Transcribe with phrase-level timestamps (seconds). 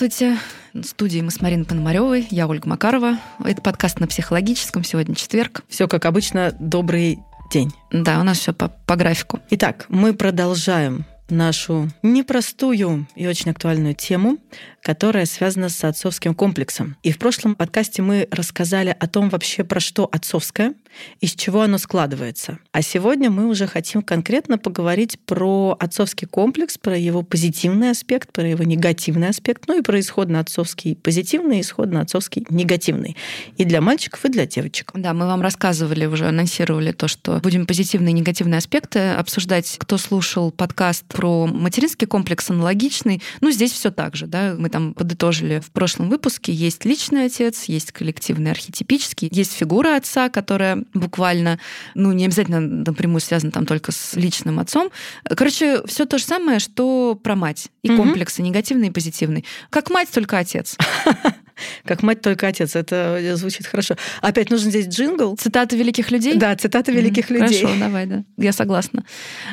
[0.00, 0.38] Здравствуйте.
[0.72, 3.18] В студии мы с Мариной Пономаревой, я Ольга Макарова.
[3.44, 4.82] Это подкаст на психологическом.
[4.82, 5.62] Сегодня четверг.
[5.68, 6.56] Все как обычно.
[6.58, 7.18] Добрый
[7.52, 7.70] день.
[7.92, 9.40] Да, у нас все по, по графику.
[9.50, 14.38] Итак, мы продолжаем нашу непростую и очень актуальную тему,
[14.82, 16.96] которая связана с отцовским комплексом.
[17.02, 20.72] И в прошлом подкасте мы рассказали о том вообще, про что отцовское,
[21.20, 22.58] из чего оно складывается.
[22.72, 28.46] А сегодня мы уже хотим конкретно поговорить про отцовский комплекс, про его позитивный аспект, про
[28.46, 33.16] его негативный аспект, ну и про исходно-отцовский позитивный, исходно-отцовский негативный.
[33.56, 34.92] И для мальчиков, и для девочек.
[34.94, 39.76] Да, мы вам рассказывали, уже анонсировали то, что будем позитивные и негативные аспекты обсуждать.
[39.78, 44.94] Кто слушал подкаст про материнский комплекс аналогичный, ну здесь все так же, да, мы там
[44.94, 51.58] подытожили в прошлом выпуске, есть личный отец, есть коллективный архетипический, есть фигура отца, которая буквально,
[51.94, 54.90] ну, не обязательно напрямую связано там только с личным отцом.
[55.24, 57.68] Короче, все то же самое, что про мать.
[57.82, 58.02] И угу.
[58.02, 59.44] комплексы негативный и позитивный.
[59.70, 60.76] Как мать, только отец.
[61.84, 62.74] Как мать, только отец.
[62.76, 63.96] Это звучит хорошо.
[64.22, 65.36] Опять нужен здесь джингл.
[65.36, 66.34] Цитаты великих людей?
[66.36, 67.60] Да, цитаты великих людей.
[67.60, 68.24] Хорошо, давай, да.
[68.36, 69.04] Я согласна.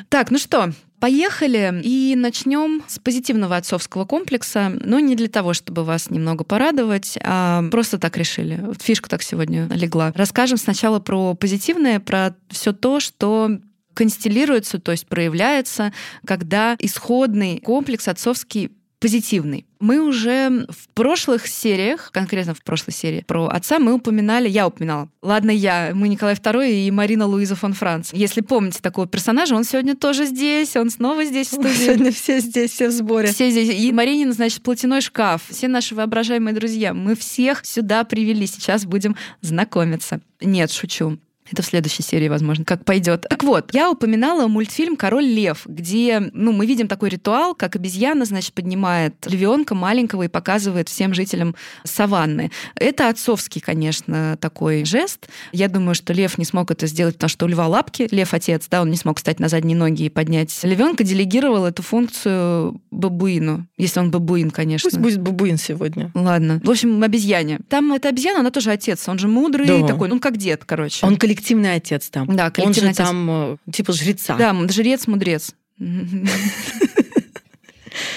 [0.10, 5.84] Так, ну что, Поехали и начнем с позитивного отцовского комплекса, но не для того, чтобы
[5.84, 8.64] вас немного порадовать, а просто так решили.
[8.82, 10.12] Фишка так сегодня легла.
[10.16, 13.60] Расскажем сначала про позитивное, про все то, что
[13.94, 15.94] констеллируется, то есть проявляется,
[16.26, 19.66] когда исходный комплекс отцовский позитивный.
[19.80, 25.10] Мы уже в прошлых сериях, конкретно в прошлой серии про отца, мы упоминали, я упоминала.
[25.22, 28.12] Ладно, я, мы Николай II и Марина Луиза фон Франц.
[28.14, 31.86] Если помните такого персонажа, он сегодня тоже здесь, он снова здесь в студии.
[31.86, 33.32] Сегодня все здесь, все в сборе.
[33.32, 33.70] Все здесь.
[33.70, 35.44] И Маринин, значит, платяной шкаф.
[35.50, 36.94] Все наши воображаемые друзья.
[36.94, 38.48] Мы всех сюда привели.
[38.48, 40.22] Сейчас будем знакомиться.
[40.42, 41.20] Нет, шучу.
[41.52, 43.26] Это в следующей серии, возможно, как пойдет.
[43.30, 48.26] Так вот, я упоминала мультфильм Король Лев, где ну, мы видим такой ритуал, как обезьяна,
[48.26, 52.52] значит, поднимает львенка маленького и показывает всем жителям саванны.
[52.76, 55.28] Это отцовский, конечно, такой жест.
[55.52, 58.68] Я думаю, что лев не смог это сделать, потому что у льва лапки, лев отец,
[58.70, 63.66] да, он не смог встать на задние ноги и поднять львенка, делегировал эту функцию бабуину,
[63.78, 64.90] если он бабуин, конечно.
[64.90, 66.12] Пусть будет бабуин сегодня.
[66.14, 66.62] Ладно.
[66.64, 67.60] В общем, обезьяне.
[67.70, 69.86] Там эта обезьяна, она тоже отец, он же мудрый да.
[69.86, 71.06] такой, ну как дед, короче.
[71.06, 72.36] Он коллектив коллективный отец там.
[72.36, 72.98] Да, коллективный Он же отец.
[72.98, 74.36] там э, типа жреца.
[74.38, 75.54] Да, жрец-мудрец.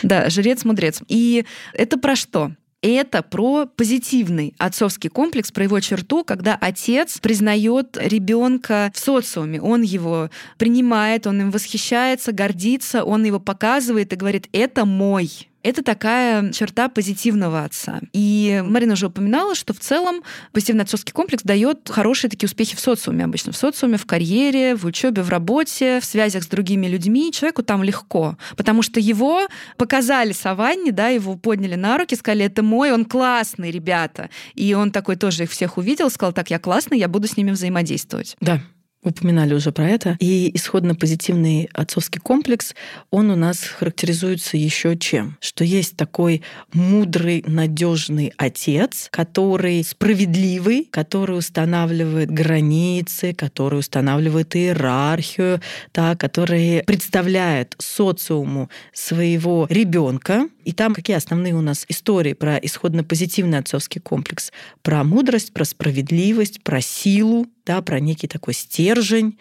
[0.02, 1.02] Да, жрец-мудрец.
[1.08, 1.44] И
[1.74, 2.52] это про что?
[2.82, 9.82] это про позитивный отцовский комплекс, про его черту, когда отец признает ребенка в социуме, он
[9.82, 16.52] его принимает, он им восхищается, гордится, он его показывает и говорит, это мой, это такая
[16.52, 18.00] черта позитивного отца.
[18.12, 20.22] И Марина уже упоминала, что в целом
[20.52, 23.52] позитивный отцовский комплекс дает хорошие такие успехи в социуме обычно.
[23.52, 27.32] В социуме, в карьере, в учебе, в работе, в связях с другими людьми.
[27.32, 32.62] Человеку там легко, потому что его показали саванне, да, его подняли на руки, сказали, это
[32.62, 34.30] мой, он классный, ребята.
[34.54, 37.50] И он такой тоже их всех увидел, сказал, так, я классный, я буду с ними
[37.50, 38.36] взаимодействовать.
[38.40, 38.60] Да,
[39.02, 40.16] упоминали уже про это.
[40.20, 42.74] И исходно-позитивный отцовский комплекс,
[43.10, 45.38] он у нас характеризуется еще чем?
[45.40, 55.60] Что есть такой мудрый, надежный отец, который справедливый, который устанавливает границы, который устанавливает иерархию,
[55.94, 60.48] да, который представляет социуму своего ребенка.
[60.64, 64.52] И там какие основные у нас истории про исходно-позитивный отцовский комплекс?
[64.82, 69.38] Про мудрость, про справедливость, про силу, да, про некий такой стержень,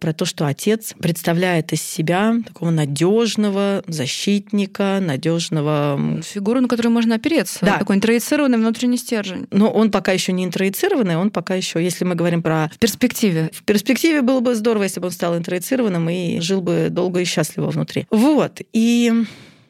[0.00, 7.14] про то, что отец представляет из себя такого надежного защитника, надежного фигуру, на которую можно
[7.14, 7.60] опереться.
[7.62, 7.78] Да.
[7.78, 9.46] Такой интроицированный внутренний стержень.
[9.52, 12.68] Но он пока еще не интроицированный, он пока еще, если мы говорим про...
[12.74, 13.48] В перспективе.
[13.52, 17.24] В перспективе было бы здорово, если бы он стал интроицированным и жил бы долго и
[17.24, 18.08] счастливо внутри.
[18.10, 18.60] Вот.
[18.72, 19.12] И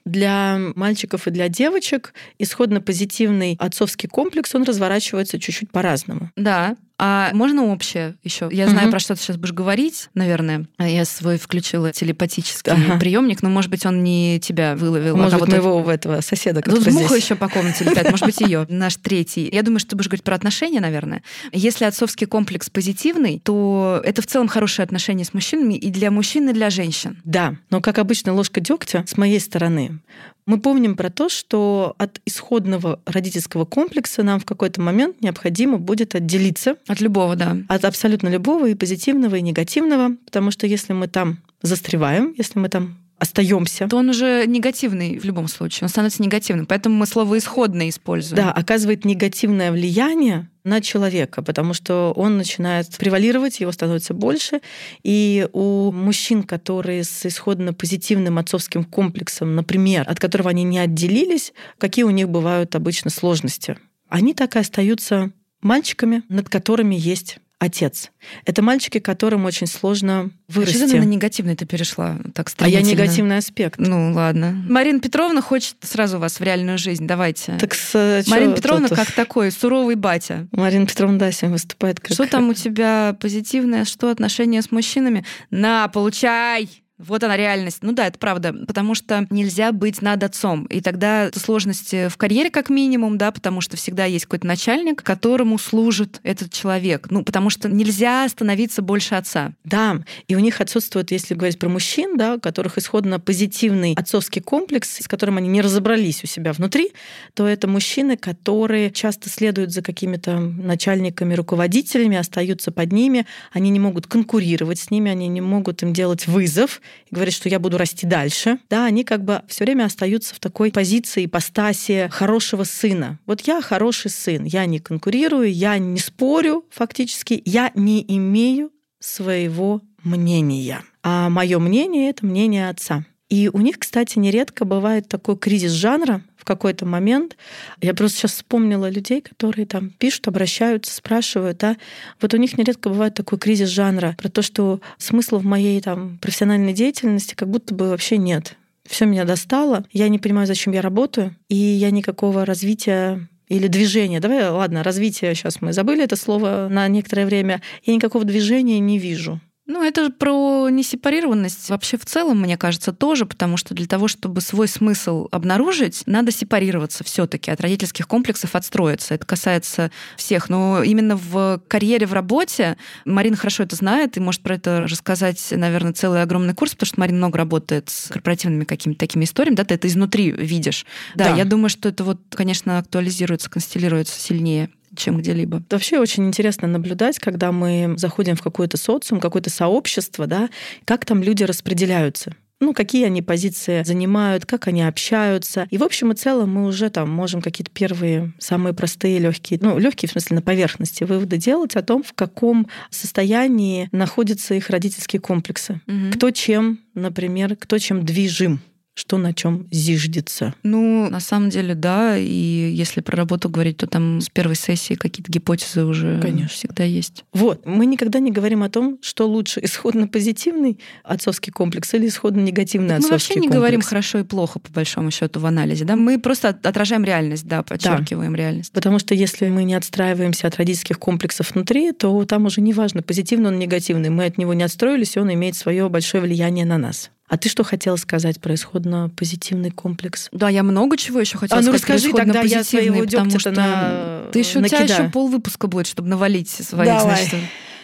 [0.06, 6.30] для мальчиков и для девочек исходно позитивный отцовский комплекс, он разворачивается чуть-чуть по-разному.
[6.36, 8.48] Да, а можно общее еще?
[8.50, 8.92] Я знаю, угу.
[8.92, 10.66] про что ты сейчас будешь говорить, наверное.
[10.78, 12.98] Я свой включила телепатический ага.
[12.98, 15.14] приемник, но, может быть, он не тебя выловил.
[15.14, 18.26] А может а быть, моего в этого соседа, Тут муха еще по комнате летает, может
[18.26, 19.48] быть, ее, наш третий.
[19.52, 21.22] Я думаю, что ты будешь говорить про отношения, наверное.
[21.52, 26.50] Если отцовский комплекс позитивный, то это в целом хорошие отношения с мужчинами и для мужчин,
[26.50, 27.18] и для женщин.
[27.24, 30.00] Да, но, как обычно, ложка дегтя с моей стороны.
[30.48, 36.14] Мы помним про то, что от исходного родительского комплекса нам в какой-то момент необходимо будет
[36.14, 36.76] отделиться.
[36.86, 37.58] От любого, да.
[37.68, 40.16] От абсолютно любого, и позитивного, и негативного.
[40.24, 43.88] Потому что если мы там застреваем, если мы там остаемся.
[43.88, 45.86] То он уже негативный в любом случае.
[45.86, 46.66] Он становится негативным.
[46.66, 48.36] Поэтому мы слово исходное используем.
[48.36, 54.60] Да, оказывает негативное влияние на человека, потому что он начинает превалировать, его становится больше.
[55.02, 61.52] И у мужчин, которые с исходно позитивным отцовским комплексом, например, от которого они не отделились,
[61.78, 63.78] какие у них бывают обычно сложности?
[64.08, 68.10] Они так и остаются мальчиками, над которыми есть отец.
[68.44, 70.76] Это мальчики, которым очень сложно вырасти.
[70.76, 73.78] Что ты на негативный ты перешла так А я негативный аспект.
[73.78, 74.64] Ну ладно.
[74.68, 77.06] Марина Петровна хочет сразу вас в реальную жизнь.
[77.06, 77.56] Давайте.
[77.58, 78.96] Так с, Марина Петровна тут?
[78.96, 80.46] как такой суровый батя.
[80.52, 82.12] Марина Петровна, да, сегодня выступает как...
[82.12, 85.24] Что там у тебя позитивное, что отношения с мужчинами?
[85.50, 86.68] На, получай!
[86.98, 87.78] Вот она реальность.
[87.82, 90.64] Ну да, это правда, потому что нельзя быть над отцом.
[90.64, 95.58] И тогда сложности в карьере как минимум, да, потому что всегда есть какой-то начальник, которому
[95.58, 97.06] служит этот человек.
[97.10, 99.52] Ну, потому что нельзя становиться больше отца.
[99.64, 104.42] Да, и у них отсутствует, если говорить про мужчин, да, у которых исходно позитивный отцовский
[104.42, 106.92] комплекс, с которым они не разобрались у себя внутри,
[107.34, 113.78] то это мужчины, которые часто следуют за какими-то начальниками, руководителями, остаются под ними, они не
[113.78, 116.80] могут конкурировать с ними, они не могут им делать вызов,
[117.10, 120.40] и говорит, что я буду расти дальше, да, они как бы все время остаются в
[120.40, 123.18] такой позиции, ипостаси хорошего сына.
[123.26, 128.70] Вот я хороший сын, я не конкурирую, я не спорю фактически, я не имею
[129.00, 130.82] своего мнения.
[131.02, 133.04] А мое мнение это мнение отца.
[133.28, 137.36] И у них, кстати, нередко бывает такой кризис жанра, какой-то момент.
[137.80, 141.76] Я просто сейчас вспомнила людей, которые там пишут, обращаются, спрашивают, да.
[142.20, 146.18] Вот у них нередко бывает такой кризис жанра про то, что смысла в моей там
[146.18, 148.56] профессиональной деятельности как будто бы вообще нет.
[148.86, 154.20] Все меня достало, я не понимаю, зачем я работаю, и я никакого развития или движения.
[154.20, 157.60] Давай, ладно, развитие, сейчас мы забыли это слово на некоторое время.
[157.84, 159.40] Я никакого движения не вижу.
[159.68, 164.40] Ну, это про несепарированность вообще в целом, мне кажется, тоже, потому что для того, чтобы
[164.40, 169.12] свой смысл обнаружить, надо сепарироваться все таки от родительских комплексов, отстроиться.
[169.12, 170.48] Это касается всех.
[170.48, 175.46] Но именно в карьере, в работе Марина хорошо это знает и может про это рассказать,
[175.50, 179.64] наверное, целый огромный курс, потому что Марина много работает с корпоративными какими-то такими историями, да,
[179.64, 180.86] ты это изнутри видишь.
[181.14, 181.36] Да, да.
[181.36, 185.62] я думаю, что это вот, конечно, актуализируется, констелируется сильнее чем где-либо.
[185.70, 190.48] Вообще очень интересно наблюдать, когда мы заходим в какой-то социум, какое-то сообщество, да,
[190.84, 195.66] как там люди распределяются ну, какие они позиции занимают, как они общаются.
[195.70, 199.78] И в общем и целом мы уже там можем какие-то первые, самые простые, легкие, ну,
[199.78, 205.20] легкие в смысле на поверхности выводы делать о том, в каком состоянии находятся их родительские
[205.20, 205.80] комплексы.
[205.86, 206.16] Угу.
[206.16, 208.60] Кто чем, например, кто чем движим
[208.98, 210.54] что на чем зиждется?
[210.64, 212.18] Ну, на самом деле, да.
[212.18, 216.48] И если про работу говорить, то там с первой сессии какие-то гипотезы уже Конечно.
[216.48, 217.24] всегда есть.
[217.32, 217.64] Вот.
[217.64, 222.88] Мы никогда не говорим о том, что лучше исходно позитивный отцовский комплекс или исходно негативный
[222.88, 223.30] так отцовский комплекс.
[223.30, 223.56] Мы вообще не комплекс.
[223.56, 225.84] говорим хорошо и плохо, по большому счету, в анализе.
[225.84, 225.94] Да?
[225.94, 228.38] Мы просто отражаем реальность, да, подчеркиваем да.
[228.38, 228.72] реальность.
[228.72, 233.02] Потому что если мы не отстраиваемся от родительских комплексов внутри, то там уже не важно,
[233.02, 234.10] позитивный он, негативный.
[234.10, 237.12] Мы от него не отстроились, и он имеет свое большое влияние на нас.
[237.28, 240.28] А ты что хотела сказать про исходно-позитивный комплекс?
[240.32, 242.02] Да, я много чего еще хотела а, ну сказать.
[242.02, 244.30] расскажи, тогда я своего потому что на...
[244.32, 247.02] ты еще у тебя еще пол выпуска будет, чтобы навалить свои, Давай.
[247.02, 247.40] значит.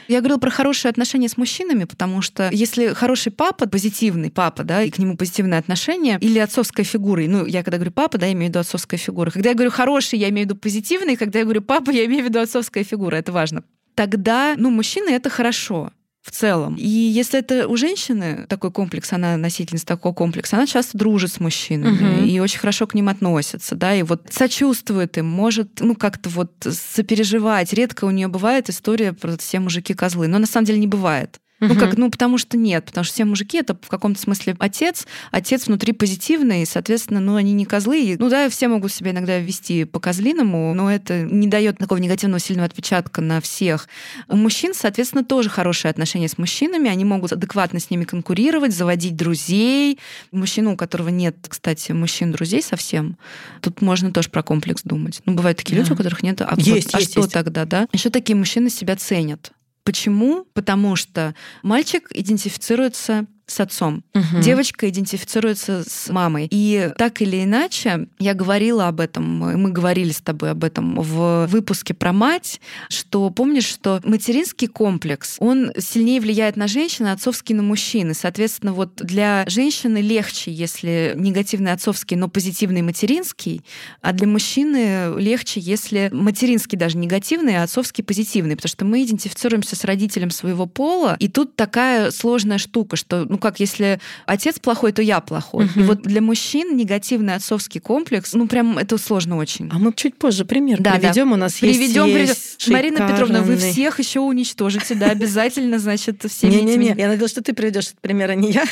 [0.08, 4.82] Я говорила про хорошие отношения с мужчинами, потому что если хороший папа, позитивный папа, да,
[4.82, 8.32] и к нему позитивное отношение, или отцовская фигура, ну, я когда говорю папа, да, я
[8.32, 9.30] имею в виду отцовская фигура.
[9.30, 12.22] Когда я говорю хороший, я имею в виду позитивный, когда я говорю папа, я имею
[12.22, 13.64] в виду отцовская фигура, это важно.
[13.94, 15.90] Тогда, ну, мужчины— это хорошо
[16.24, 16.74] в целом.
[16.76, 21.38] И если это у женщины такой комплекс, она носительница такого комплекса, она часто дружит с
[21.38, 22.24] мужчинами угу.
[22.24, 26.52] и очень хорошо к ним относится, да, и вот сочувствует им, может, ну, как-то вот
[26.62, 27.74] сопереживать.
[27.74, 31.38] Редко у нее бывает история про все мужики козлы, но на самом деле не бывает.
[31.60, 35.06] Ну как, ну потому что нет, потому что все мужики это в каком-то смысле отец,
[35.30, 38.16] отец внутри позитивный, и, соответственно, ну они не козлы.
[38.18, 42.40] Ну да, все могут себя иногда вести по козлиному, но это не дает такого негативного
[42.40, 43.88] сильного отпечатка на всех.
[44.28, 49.16] У мужчин, соответственно, тоже хорошие отношения с мужчинами, они могут адекватно с ними конкурировать, заводить
[49.16, 49.98] друзей.
[50.32, 53.16] Мужчина, у которого нет, кстати, мужчин-друзей совсем,
[53.60, 55.22] тут можно тоже про комплекс думать.
[55.24, 55.82] Ну, бывают такие да.
[55.82, 56.40] люди, у которых нет.
[56.40, 57.32] А, есть, вот, есть, а что есть.
[57.32, 57.86] тогда, да?
[57.92, 59.52] Еще такие мужчины себя ценят.
[59.84, 60.46] Почему?
[60.54, 64.02] Потому что мальчик идентифицируется с отцом.
[64.14, 64.42] Угу.
[64.42, 66.48] Девочка идентифицируется с мамой.
[66.50, 71.46] И так или иначе, я говорила об этом, мы говорили с тобой об этом в
[71.46, 77.62] выпуске про мать, что помнишь, что материнский комплекс, он сильнее влияет на женщину, отцовский на
[77.62, 78.14] мужчины.
[78.14, 83.62] Соответственно, вот для женщины легче, если негативный отцовский, но позитивный материнский,
[84.00, 89.76] а для мужчины легче, если материнский даже негативный, а отцовский позитивный, потому что мы идентифицируемся
[89.76, 94.92] с родителем своего пола, и тут такая сложная штука, что ну как, если отец плохой,
[94.92, 95.64] то я плохой.
[95.64, 95.80] Мгм.
[95.80, 99.68] И вот для мужчин негативный отцовский комплекс, ну прям это сложно очень.
[99.72, 100.98] А мы чуть позже пример Да, да.
[101.00, 101.32] приведем.
[101.32, 102.28] У нас Приведем, есть,
[102.60, 107.42] есть Марина Петровна, вы всех еще уничтожите, да, обязательно, значит, всеми Не-не-не, я надеялась, что
[107.42, 108.64] ты приведешь этот пример, а не я.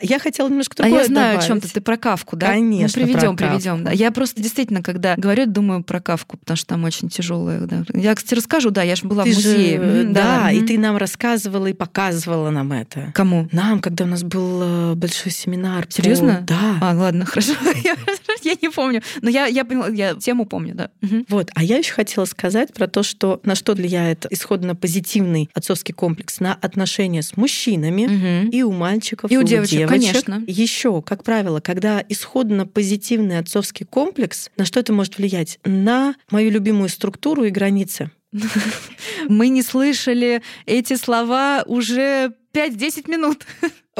[0.00, 1.44] Я хотела немножко А другое я знаю, добавить.
[1.44, 1.80] о чем ты.
[1.80, 2.46] Про кавку, да?
[2.46, 3.82] Конечно, Ну, приведем, про приведем.
[3.82, 3.90] Да.
[3.90, 7.62] Я просто действительно, когда говорю, думаю про кавку, потому что там очень тяжелая.
[7.62, 7.82] Да.
[7.94, 9.76] Я, кстати, расскажу, да, я же была Ты в музее.
[9.80, 13.10] же, Мгм, да, и ты нам рассказывала и показывала нам это.
[13.12, 13.48] Кому?
[13.50, 15.86] Нам, когда у нас был э, большой семинар.
[15.86, 16.44] по- Серьезно?
[16.46, 16.78] Да.
[16.80, 17.52] А, ладно, хорошо.
[17.84, 17.96] Я,
[18.42, 19.02] я не помню.
[19.22, 20.90] Но я, я поняла, я тему помню, да.
[21.28, 25.94] Вот, а я еще хотела сказать про то, что на что влияет исходно позитивный отцовский
[25.94, 28.48] комплекс на отношения с мужчинами.
[28.50, 30.42] И у мальчиков, И у девочек, конечно.
[30.46, 35.58] Еще, как правило, когда исходно позитивный отцовский комплекс, на что это может влиять?
[35.64, 38.10] На мою любимую структуру и границы.
[39.28, 43.46] Мы не слышали эти слова уже 5-10 минут.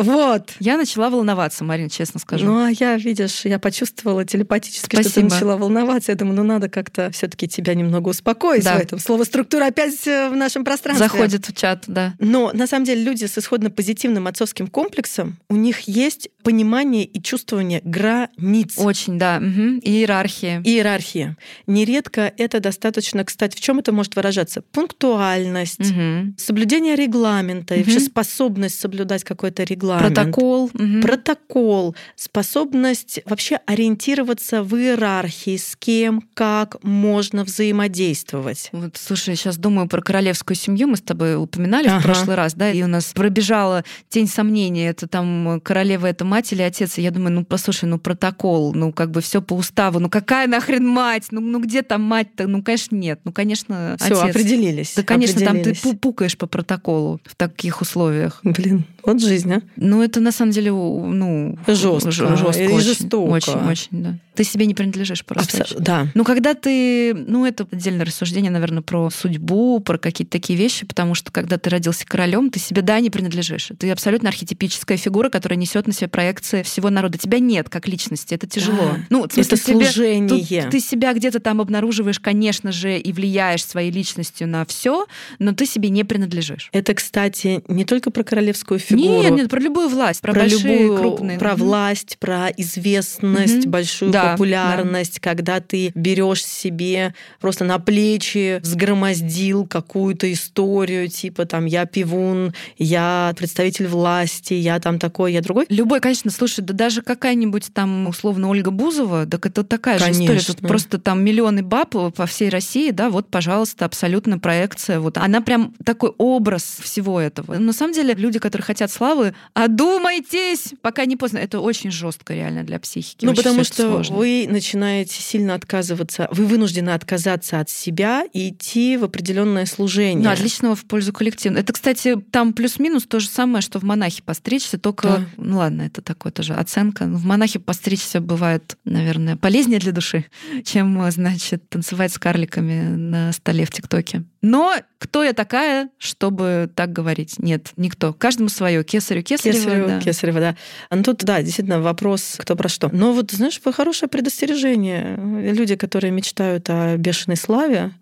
[0.02, 0.50] Вот.
[0.60, 2.46] Я начала волноваться, Марина, честно скажу.
[2.46, 5.28] Ну, а я, видишь, я почувствовала телепатически, что Спасибо.
[5.28, 6.12] ты начала волноваться.
[6.12, 8.76] Я думаю, ну надо как-то все таки тебя немного успокоить Да.
[8.76, 8.98] в этом.
[8.98, 11.06] Слово «структура» опять э, в нашем пространстве.
[11.08, 12.14] Заходит в чат, да.
[12.18, 17.20] Но на самом деле люди с исходно позитивным отцовским комплексом, у них есть понимание и
[17.22, 18.74] чувствование границ.
[18.78, 19.38] Очень, да.
[19.38, 20.62] И иерархия.
[20.64, 21.36] Иерархия.
[21.66, 24.62] Нередко это достаточно, кстати, в чем это может выражаться?
[24.72, 26.34] Пунктуальность, Мгм.
[26.38, 29.87] соблюдение регламента и вообще способность соблюдать какой-то регламент.
[29.98, 30.70] Протокол.
[30.74, 31.00] Мгм.
[31.00, 38.68] Протокол, способность вообще ориентироваться в иерархии, с кем, как можно взаимодействовать.
[38.72, 40.88] Вот, слушай, сейчас думаю про королевскую семью.
[40.88, 42.00] Мы с тобой упоминали Ага.
[42.00, 46.52] в прошлый раз, да, и у нас пробежала тень сомнения, это там королева это мать
[46.52, 46.98] или отец.
[46.98, 50.46] И я думаю, ну послушай, ну протокол, ну как бы все по уставу, ну какая
[50.46, 54.30] нахрен мать, ну, ну где там мать-то, ну конечно нет, ну конечно Все, отец.
[54.36, 54.94] определились.
[54.96, 55.82] Да, конечно, там ты определились.
[55.82, 58.40] пу- пукаешь по протоколу в таких условиях.
[58.42, 59.62] Блин, вот жизнь, а?
[59.80, 62.10] Ну, это на самом деле, ну, Жестко.
[62.10, 63.30] жестко И очень, жестоко.
[63.30, 64.18] Очень, очень, да.
[64.34, 65.62] Ты себе не принадлежишь просто.
[65.64, 66.06] Абсо- Да.
[66.14, 67.14] Ну, когда ты...
[67.14, 71.70] Ну, это отдельное рассуждение, наверное, про судьбу, про какие-то такие вещи, потому что когда ты
[71.70, 73.70] родился королем, ты себе, да, не принадлежишь.
[73.78, 77.18] Ты абсолютно архетипическая фигура, которая несет на себе проекции всего народа.
[77.18, 78.76] Тебя нет как личности, это тяжело.
[78.78, 78.98] Да.
[79.10, 80.62] Ну, в смысле, Это тебе- служение.
[80.62, 85.06] Тут ты себя где-то там обнаруживаешь, конечно же, и влияешь своей личностью на все,
[85.38, 86.68] но ты себе не принадлежишь.
[86.72, 89.22] Это, кстати, не только про королевскую фигуру.
[89.22, 91.38] Нет, нет, про любую власть, про, большие, любую, крупные.
[91.38, 93.70] про власть, про известность, Мгм.
[93.70, 101.64] большую Да, популярность, когда ты берешь себе просто на плечи, взгромоздил какую-то историю, типа там
[101.66, 105.66] я пивун, я представитель власти, я там такой, я другой.
[105.68, 110.38] Любой, конечно, слушай, да даже какая-нибудь там условно Ольга Бузова, так это такая же история.
[110.38, 110.68] Тут Конечно.
[110.68, 115.00] просто там миллионы баб по всей России, да, вот, пожалуйста, абсолютно проекция.
[115.00, 117.58] Вот она прям такой образ всего этого.
[117.58, 119.34] На самом деле, люди, которые хотят славы,
[119.64, 121.38] одумайтесь, пока не поздно.
[121.38, 123.24] Это очень жестко реально для психики.
[123.24, 124.16] Ну, Очень потому что сложно.
[124.16, 130.24] вы начинаете сильно отказываться, вы вынуждены отказаться от себя и идти в определенное служение.
[130.24, 131.54] Ну, отличного в пользу коллектива.
[131.54, 135.24] Это, кстати, там плюс-минус то же самое, что в монахе постричься, только, Да.
[135.36, 137.04] ну ладно, это такое тоже оценка.
[137.04, 140.24] В монахе постричься бывает, наверное, полезнее для души,
[140.64, 144.24] чем, значит, танцевать с карликами на столе в ТикТоке.
[144.40, 147.38] Но кто я такая, чтобы так говорить?
[147.38, 148.12] Нет, никто.
[148.12, 148.84] Каждому свое.
[148.84, 149.58] Кесарю, кесарево.
[149.58, 150.00] Кесарева, да.
[150.00, 150.56] Кесарева, да.
[150.90, 152.88] Ну тут, да, действительно, вопрос, кто про что.
[152.92, 155.16] Но вот, знаешь, хорошее предостережение.
[155.52, 157.92] Люди, которые мечтают о бешеной славе,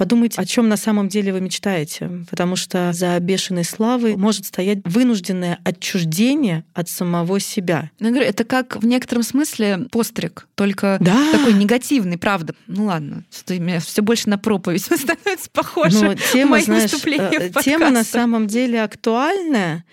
[0.00, 2.24] подумайте, о чем на самом деле вы мечтаете.
[2.30, 7.90] Потому что за бешеной славой может стоять вынужденное отчуждение от самого себя.
[8.00, 11.32] Ну, говорю, это как в некотором смысле постриг, только Да.
[11.32, 12.54] такой негативный, правда.
[12.66, 16.02] Ну ладно, что меня все больше на проповедь становится похоже.
[16.02, 19.84] Но тема, мои знаешь, э, тема на самом деле актуальная.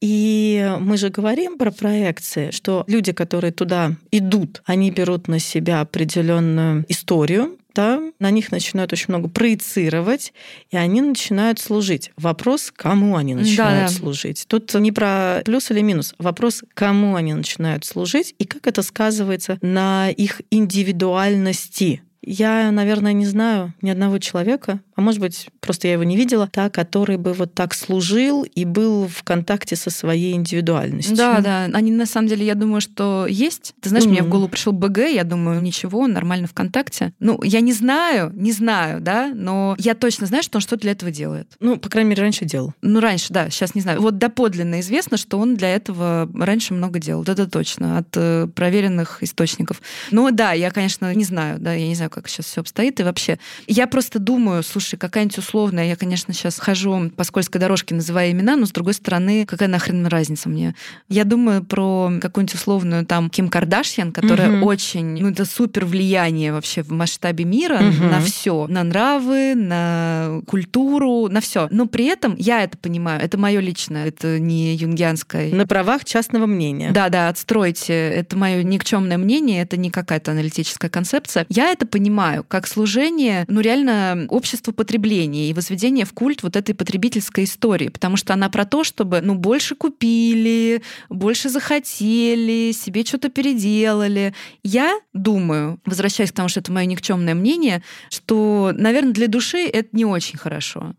[0.00, 5.82] И мы же говорим про проекции, что люди, которые туда идут, они берут на себя
[5.82, 10.32] определенную историю, да, на них начинают очень много проецировать,
[10.70, 12.10] и они начинают служить.
[12.16, 13.98] Вопрос, кому они начинают Да-да.
[14.00, 14.44] служить.
[14.48, 16.14] Тут не про плюс или минус.
[16.18, 22.02] Вопрос, кому они начинают служить, и как это сказывается на их индивидуальности.
[22.22, 26.46] Я, наверное, не знаю ни одного человека, а может быть, просто я его не видела,
[26.46, 31.16] та, который бы вот так служил и был в контакте со своей индивидуальностью.
[31.16, 31.70] Да, да.
[31.72, 33.72] Они на самом деле, я думаю, что есть.
[33.80, 37.14] Ты знаешь, мне в голову пришел БГ, я думаю, ничего, нормально ВКонтакте.
[37.18, 40.92] Ну, я не знаю, не знаю, да, но я точно знаю, что он что-то для
[40.92, 41.50] этого делает.
[41.60, 42.74] Ну, по крайней мере, раньше делал.
[42.82, 44.02] Ну, раньше, да, сейчас не знаю.
[44.02, 47.22] Вот доподлинно известно, что он для этого раньше много делал.
[47.22, 49.80] Вот Это точно, от э, проверенных источников.
[50.10, 53.00] Ну да, я, конечно, не знаю, да, я не знаю, как сейчас все обстоит.
[53.00, 57.60] И вообще, я просто думаю, слушай, хороший, какая-нибудь условная, я, конечно, сейчас хожу по скользкой
[57.60, 60.74] дорожке, называя имена, но с другой стороны, какая нахрен разница мне?
[61.08, 64.66] Я думаю про какую-нибудь условную там Ким Кардашьян, которая угу.
[64.66, 68.04] очень, ну это супер влияние вообще в масштабе мира угу.
[68.04, 71.68] на все, на нравы, на культуру, на все.
[71.70, 75.54] Но при этом я это понимаю, это мое личное, это не юнгианское.
[75.54, 76.90] На правах частного мнения.
[76.92, 77.94] Да, да, отстройте.
[77.94, 81.46] Это мое никчемное мнение, это не какая-то аналитическая концепция.
[81.48, 86.74] Я это понимаю как служение, ну реально обществу потребления и возведение в культ вот этой
[86.74, 93.28] потребительской истории, потому что она про то, чтобы ну больше купили, больше захотели, себе что-то
[93.28, 94.32] переделали.
[94.64, 99.90] Я думаю, возвращаясь к тому, что это мое никчемное мнение, что, наверное, для души это
[99.92, 100.94] не очень хорошо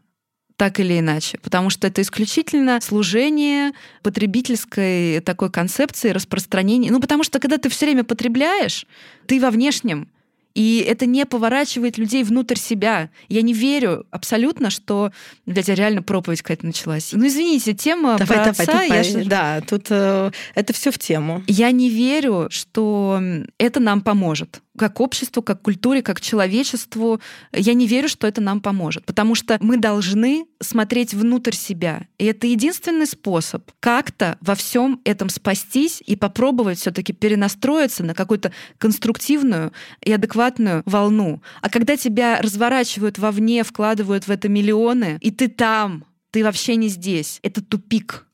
[0.57, 3.71] так или иначе, потому что это исключительно служение
[4.03, 6.91] потребительской такой концепции распространения.
[6.91, 8.85] Ну, потому что когда ты все время потребляешь,
[9.25, 10.07] ты во внешнем,
[10.53, 13.09] и это не поворачивает людей внутрь себя.
[13.29, 15.11] Я не верю абсолютно, что...
[15.45, 17.11] Блядь, я реально проповедь какая-то началась.
[17.13, 18.83] Ну, извините, тема давай, про давай, отца...
[18.83, 19.23] Я...
[19.23, 19.29] По...
[19.29, 21.43] Да, тут э, это все в тему.
[21.47, 23.21] Я не верю, что
[23.57, 27.21] это нам поможет как обществу, как культуре, как человечеству.
[27.51, 32.07] Я не верю, что это нам поможет, потому что мы должны смотреть внутрь себя.
[32.17, 38.51] И это единственный способ как-то во всем этом спастись и попробовать все-таки перенастроиться на какую-то
[38.77, 39.73] конструктивную
[40.03, 41.41] и адекватную волну.
[41.61, 46.87] А когда тебя разворачивают вовне, вкладывают в это миллионы, и ты там, ты вообще не
[46.87, 48.25] здесь, это тупик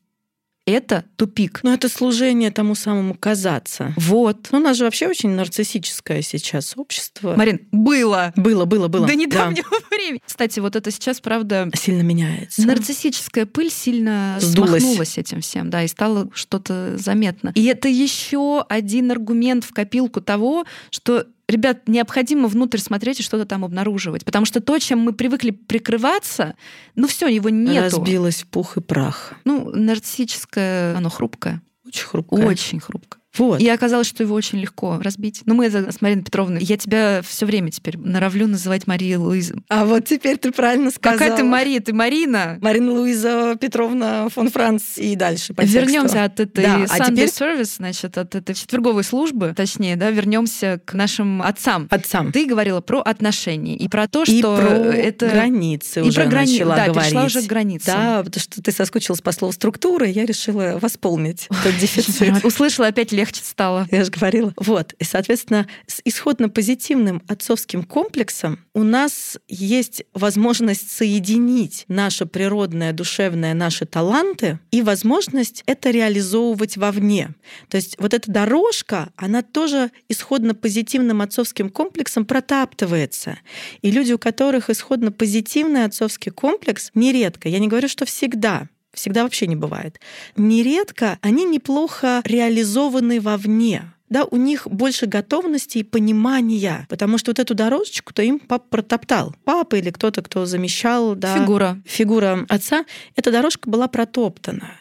[0.70, 1.60] это тупик.
[1.62, 3.94] Но это служение тому самому казаться.
[3.96, 4.48] Вот.
[4.52, 7.34] Но у нас же вообще очень нарциссическое сейчас общество.
[7.36, 8.32] Марин, было.
[8.36, 9.06] Было, было, было.
[9.06, 9.86] До недавнего да.
[9.96, 10.22] времени.
[10.24, 11.70] Кстати, вот это сейчас, правда...
[11.74, 12.66] Сильно меняется.
[12.66, 14.82] Нарциссическая пыль сильно Сдулась.
[14.82, 17.52] смахнулась этим всем, да, и стало что-то заметно.
[17.54, 23.46] И это еще один аргумент в копилку того, что ребят, необходимо внутрь смотреть и что-то
[23.46, 24.24] там обнаруживать.
[24.24, 26.54] Потому что то, чем мы привыкли прикрываться,
[26.94, 27.96] ну все, его нету.
[27.96, 29.32] Разбилось в пух и прах.
[29.44, 31.62] Ну, нарциссическое, оно хрупкое.
[31.86, 32.46] Очень хрупкое.
[32.46, 33.17] Очень хрупкое.
[33.38, 33.60] Вот.
[33.60, 35.42] И оказалось, что его очень легко разбить.
[35.44, 36.62] Но ну, мы это с Мариной Петровной.
[36.62, 39.56] Я тебя все время теперь норовлю называть Марией Луиза.
[39.68, 41.18] А вот теперь ты правильно сказала.
[41.18, 41.80] Какая ты Мария?
[41.80, 42.58] Ты Марина.
[42.60, 46.84] Марина Луиза Петровна фон Франц и дальше по Вернемся от этой да.
[46.84, 47.28] Sunday а теперь...
[47.28, 51.86] Service, значит, от этой четверговой службы, точнее, да, вернемся к нашим отцам.
[51.90, 52.32] Отцам.
[52.32, 56.30] Ты говорила про отношения и про то, и что про это границы и уже про
[56.30, 56.52] грани...
[56.52, 57.10] начала да, говорить.
[57.10, 57.94] перешла уже к границам.
[57.94, 62.44] Да, потому что ты соскучилась по слову структуры, я решила восполнить тот дефицит.
[62.44, 63.86] Услышала, опять легче стало.
[63.90, 64.52] Я же говорила.
[64.56, 64.94] Вот.
[64.98, 73.84] И, соответственно, с исходно-позитивным отцовским комплексом у нас есть возможность соединить наше природное, душевное, наши
[73.84, 77.30] таланты и возможность это реализовывать вовне.
[77.68, 83.38] То есть вот эта дорожка, она тоже исходно-позитивным отцовским комплексом протаптывается.
[83.82, 89.46] И люди, у которых исходно-позитивный отцовский комплекс, нередко, я не говорю, что всегда, всегда вообще
[89.46, 90.00] не бывает.
[90.36, 97.38] Нередко они неплохо реализованы вовне да, у них больше готовности и понимания, потому что вот
[97.38, 99.34] эту дорожечку-то им папа протоптал.
[99.44, 101.80] Папа или кто-то, кто замещал, да, фигура.
[101.84, 102.84] фигура отца,
[103.16, 104.72] эта дорожка была протоптана.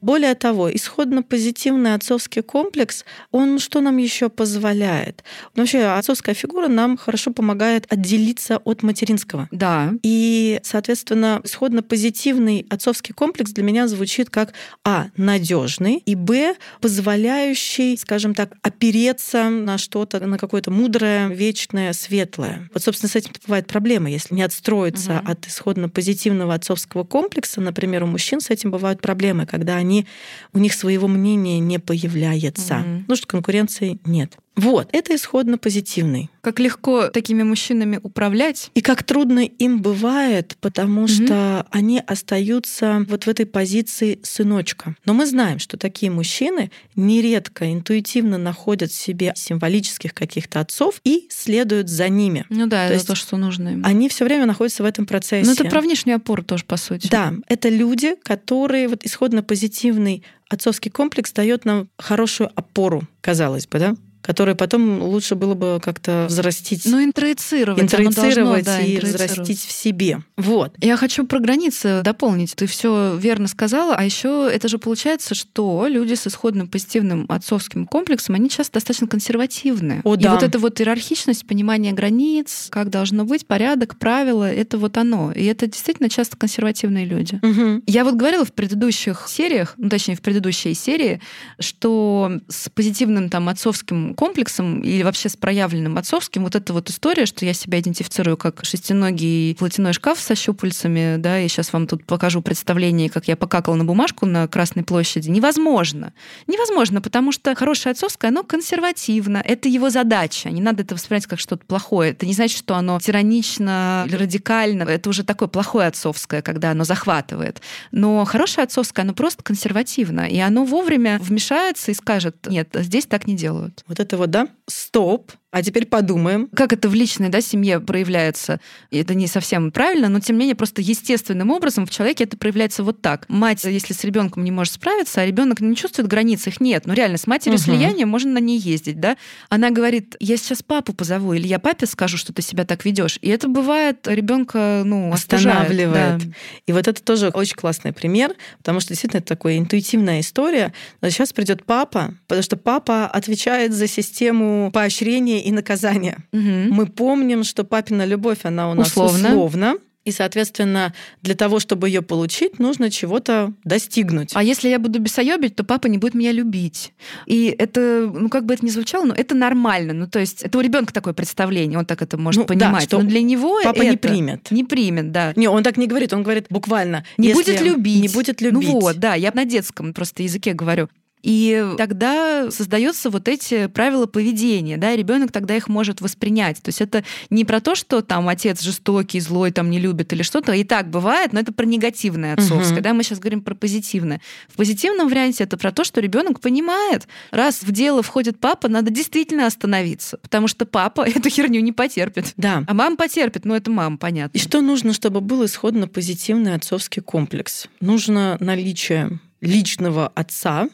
[0.00, 5.22] Более того, исходно-позитивный отцовский комплекс, он что нам еще позволяет?
[5.54, 9.48] Вообще, отцовская фигура нам хорошо помогает отделиться от материнского.
[9.50, 9.92] Да.
[10.02, 14.52] И, соответственно, исходно-позитивный отцовский комплекс для меня звучит как
[14.84, 22.68] А, надежный, и Б, позволяющий, скажем так, опереться на что-то, на какое-то мудрое, вечное, светлое.
[22.72, 24.10] Вот, собственно, с этим бывает проблема.
[24.10, 25.32] Если не отстроиться угу.
[25.32, 30.06] от исходно-позитивного отцовского комплекса, например, у мужчин с этим бывают проблемы, когда они,
[30.52, 32.78] у них своего мнения не появляется.
[32.78, 33.00] Угу.
[33.00, 34.36] Потому что конкуренции нет.
[34.56, 36.30] Вот, это исходно позитивный.
[36.42, 38.70] Как легко такими мужчинами управлять.
[38.74, 44.96] И как трудно им бывает, потому mm что они остаются вот в этой позиции сыночка.
[45.04, 51.28] Но мы знаем, что такие мужчины нередко интуитивно находят в себе символических каких-то отцов и
[51.30, 52.44] следуют за ними.
[52.48, 53.82] Ну да, то это есть то, что нужно им.
[53.84, 55.46] Они все время находятся в этом процессе.
[55.46, 57.08] Ну это про внешнюю опору тоже, по сути.
[57.08, 63.78] Да, это люди, которые вот исходно позитивный отцовский комплекс дает нам хорошую опору, казалось бы,
[63.78, 63.94] да?
[64.22, 66.86] Которые потом лучше было бы как-то взрастить.
[66.86, 67.82] Ну, интроицировать.
[67.82, 70.20] Интроицировать должно, и да, взрастить в себе.
[70.36, 70.74] Вот.
[70.80, 72.54] Я хочу про границы дополнить.
[72.54, 77.86] Ты все верно сказала, а еще это же получается, что люди с исходным позитивным отцовским
[77.86, 80.00] комплексом, они часто достаточно консервативны.
[80.04, 80.28] О, да.
[80.28, 85.32] И вот эта вот иерархичность, понимание границ, как должно быть, порядок, правила, это вот оно.
[85.32, 87.40] И это действительно часто консервативные люди.
[87.42, 87.82] Угу.
[87.86, 91.20] Я вот говорила в предыдущих сериях, ну, точнее, в предыдущей серии,
[91.58, 97.26] что с позитивным там отцовским комплексом или вообще с проявленным отцовским, вот эта вот история,
[97.26, 102.04] что я себя идентифицирую как шестиногий платяной шкаф со щупальцами, да, и сейчас вам тут
[102.04, 106.12] покажу представление, как я покакала на бумажку на Красной площади, невозможно.
[106.46, 111.38] Невозможно, потому что хорошее отцовское, оно консервативно, это его задача, не надо это воспринимать как
[111.38, 112.12] что-то плохое.
[112.12, 116.84] Это не значит, что оно тиранично или радикально, это уже такое плохое отцовское, когда оно
[116.84, 117.60] захватывает.
[117.90, 123.26] Но хорошее отцовское, оно просто консервативно, и оно вовремя вмешается и скажет, нет, здесь так
[123.26, 123.84] не делают.
[123.86, 126.48] Вот это вот, да, стоп, а теперь подумаем.
[126.54, 128.58] Как это в личной да, семье проявляется?
[128.90, 132.82] Это не совсем правильно, но тем не менее просто естественным образом в человеке это проявляется
[132.82, 133.28] вот так.
[133.28, 136.86] Мать, если с ребенком не может справиться, а ребенок не чувствует границ, их нет.
[136.86, 137.64] Ну реально, с матерью угу.
[137.64, 139.18] слияния можно на ней ездить, да?
[139.50, 143.18] Она говорит, я сейчас папу позову, или я папе скажу, что ты себя так ведешь.
[143.20, 146.18] И это бывает ребенка, ну, останавливает.
[146.18, 146.34] Да.
[146.66, 150.72] И вот это тоже очень классный пример, потому что действительно это такая интуитивная история.
[151.02, 156.18] Но сейчас придет папа, потому что папа отвечает за систему поощрения и наказания.
[156.32, 156.74] Угу.
[156.74, 159.28] Мы помним, что папина любовь, она у нас условно.
[159.30, 159.74] условна.
[160.04, 164.32] И, соответственно, для того, чтобы ее получить, нужно чего-то достигнуть.
[164.34, 166.92] А если я буду бесоебить, то папа не будет меня любить.
[167.26, 169.92] И это, ну как бы это ни звучало, но это нормально.
[169.92, 172.80] Ну то есть это у ребенка такое представление, он так это может ну, понимать.
[172.82, 174.50] Да, что но для него папа это не примет.
[174.50, 175.32] Не примет, да.
[175.36, 177.04] Не, он так не говорит, он говорит буквально.
[177.16, 178.02] Не будет любить.
[178.02, 178.68] Не будет любить.
[178.68, 180.88] Ну вот, да, я на детском просто языке говорю.
[181.22, 186.60] И тогда создаются вот эти правила поведения, да, и ребенок тогда их может воспринять.
[186.62, 190.22] То есть это не про то, что там отец жестокий, злой, там не любит или
[190.22, 190.52] что-то.
[190.52, 192.78] И так бывает, но это про негативное отцовское.
[192.78, 192.82] Угу.
[192.82, 194.20] Да, мы сейчас говорим про позитивное.
[194.48, 198.90] В позитивном варианте это про то, что ребенок понимает, раз в дело входит папа, надо
[198.90, 202.32] действительно остановиться, потому что папа эту херню не потерпит.
[202.36, 202.64] Да.
[202.66, 204.36] А мама потерпит, ну это мама, понятно.
[204.36, 207.68] И что нужно, чтобы был исходно позитивный отцовский комплекс?
[207.80, 210.68] Нужно наличие личного отца,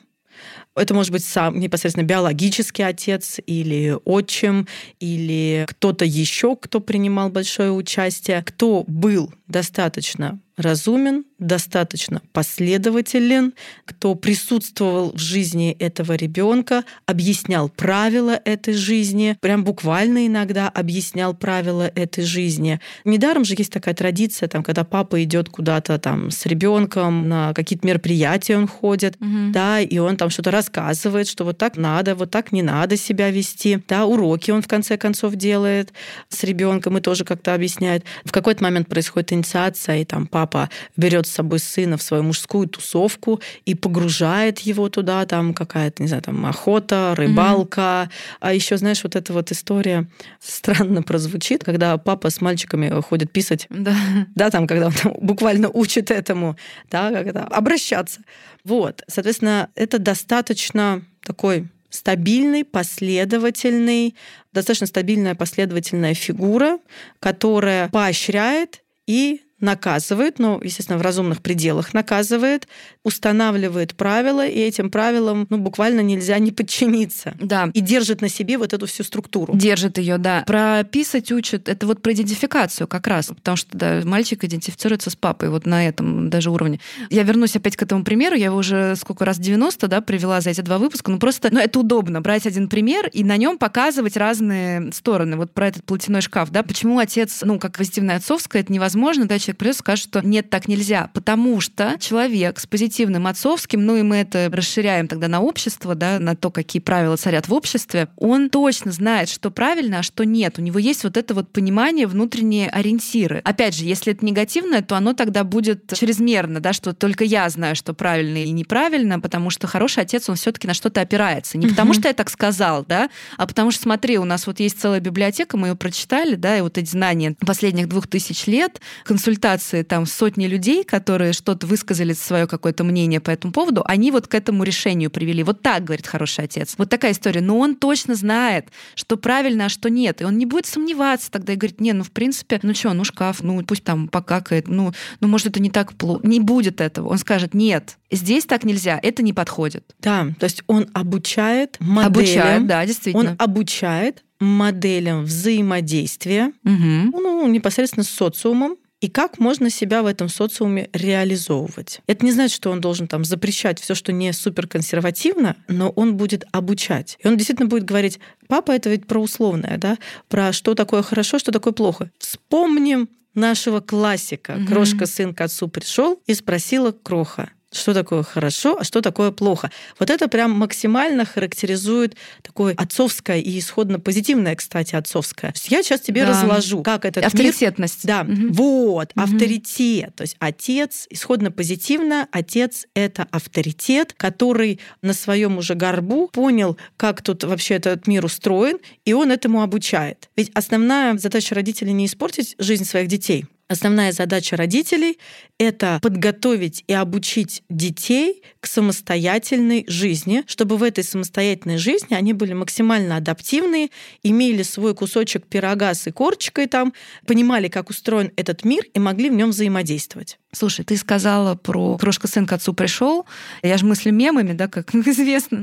[0.79, 4.67] это может быть сам непосредственно биологический отец или отчим,
[5.01, 15.13] или кто-то еще, кто принимал большое участие, кто был достаточно разумен, достаточно последователен, кто присутствовал
[15.13, 22.81] в жизни этого ребенка, объяснял правила этой жизни, прям буквально иногда объяснял правила этой жизни.
[23.05, 27.87] Недаром же есть такая традиция, там, когда папа идет куда-то там с ребенком на какие-то
[27.87, 29.53] мероприятия он ходит, угу.
[29.53, 33.31] да, и он там что-то рассказывает, что вот так надо, вот так не надо себя
[33.31, 35.93] вести, да, уроки он в конце концов делает
[36.29, 38.05] с ребенком и тоже как-то объясняет.
[38.25, 40.48] В какой-то момент происходит инициация, и там папа
[40.97, 46.09] берет с собой сына в свою мужскую тусовку и погружает его туда, там какая-то, не
[46.09, 47.81] знаю, там охота, рыбалка.
[47.81, 48.37] Mm-hmm.
[48.41, 50.07] А еще, знаешь, вот эта вот история
[50.41, 53.67] странно прозвучит, когда папа с мальчиками ходит писать.
[53.71, 53.97] Да.
[54.35, 56.57] Да, там, когда он там буквально учит этому,
[56.91, 58.21] да, как это, обращаться.
[58.65, 64.15] Вот, соответственно, это достаточно такой стабильный, последовательный,
[64.53, 66.79] достаточно стабильная последовательная фигура,
[67.21, 72.69] которая поощряет и наказывает, ну, естественно, в разумных пределах наказывает,
[73.03, 77.35] устанавливает правила, и этим правилам, ну, буквально нельзя не подчиниться.
[77.41, 77.71] Да.
[77.75, 79.55] И держит на себе вот эту всю структуру.
[79.57, 80.45] Держит ее, да.
[80.47, 85.51] Прописать учат, это вот про идентификацию как раз, потому что, да, мальчик идентифицируется с папой
[85.51, 86.81] вот на этом даже уровне.
[87.11, 90.51] Я вернусь опять к этому примеру, я его уже сколько раз 90, да, привела за
[90.51, 94.17] эти два выпуска, ну, просто, ну, это удобно, брать один пример и на нем показывать
[94.17, 95.37] разные стороны.
[95.37, 99.39] Вот про этот платяной шкаф, да, почему отец, ну, как позитивное отцовское, это невозможно, да,
[99.49, 104.03] человек придет скажет, что нет, так нельзя, потому что человек с позитивным отцовским, ну и
[104.03, 108.51] мы это расширяем тогда на общество, да, на то, какие правила царят в обществе, он
[108.51, 110.59] точно знает, что правильно, а что нет.
[110.59, 113.41] У него есть вот это вот понимание, внутренние ориентиры.
[113.45, 117.77] Опять же, если это негативное, то оно тогда будет чрезмерно, да, что только я знаю,
[117.77, 121.57] что правильно и неправильно, потому что хороший отец, он все-таки на что-то опирается.
[121.59, 124.81] Не потому что я так сказал, да, а потому что, смотри, у нас вот есть
[124.81, 129.38] целая библиотека, мы ее прочитали, да, и вот эти знания последних двух тысяч лет, консультации
[129.39, 134.27] конференции там сотни людей, которые что-то высказали свое какое-то мнение по этому поводу, они вот
[134.27, 135.43] к этому решению привели.
[135.43, 136.75] Вот так говорит хороший отец.
[136.79, 137.41] Вот такая история.
[137.41, 140.21] Но он точно знает, что правильно, а что нет.
[140.21, 143.05] И он не будет сомневаться тогда и говорит, не, ну в принципе, ну что, ну
[143.05, 146.27] шкаф, ну пусть там покакает, ну, ну может это не так плохо.
[146.27, 147.09] Не будет этого.
[147.09, 149.95] Он скажет, нет, здесь так нельзя, это не подходит.
[150.01, 152.07] Да, то есть он обучает моделям.
[152.07, 153.31] Обучает, да, действительно.
[153.31, 156.73] Он обучает моделям взаимодействия, угу.
[157.13, 162.01] ну, непосредственно с социумом, и как можно себя в этом социуме реализовывать.
[162.07, 166.45] Это не значит, что он должен там запрещать все, что не суперконсервативно, но он будет
[166.53, 167.17] обучать.
[167.23, 171.39] И он действительно будет говорить, папа, это ведь про условное, да, про что такое хорошо,
[171.39, 172.11] что такое плохо.
[172.19, 174.57] Вспомним нашего классика.
[174.59, 174.67] Угу.
[174.67, 179.71] Крошка сын к отцу пришел и спросила Кроха, что такое хорошо, а что такое плохо.
[179.99, 185.53] Вот это прям максимально характеризует такое отцовское и исходно позитивное, кстати, отцовское.
[185.65, 186.31] Я сейчас тебе да.
[186.31, 188.05] разложу, как этот Авторитетность.
[188.05, 188.25] Мир...
[188.25, 188.53] Да, угу.
[188.53, 189.23] вот, угу.
[189.23, 190.15] авторитет.
[190.17, 197.23] То есть отец, исходно позитивно, отец— это авторитет, который на своем уже горбу понял, как
[197.23, 200.31] тут вообще этот мир устроен, и он этому обучает.
[200.37, 205.19] Ведь основная задача родителей не испортить жизнь своих детей, Основная задача родителей—
[205.59, 212.55] это подготовить и обучить детей к самостоятельной жизни, чтобы в этой самостоятельной жизни они были
[212.55, 213.91] максимально адаптивные,
[214.23, 216.95] имели свой кусочек пирога с икорчикой там,
[217.27, 220.39] понимали, как устроен этот мир и могли в нем взаимодействовать.
[220.51, 223.27] Слушай, ты сказала про крошка сын к отцу пришел.
[223.63, 225.63] Я же мыслю мемами, да, как известно.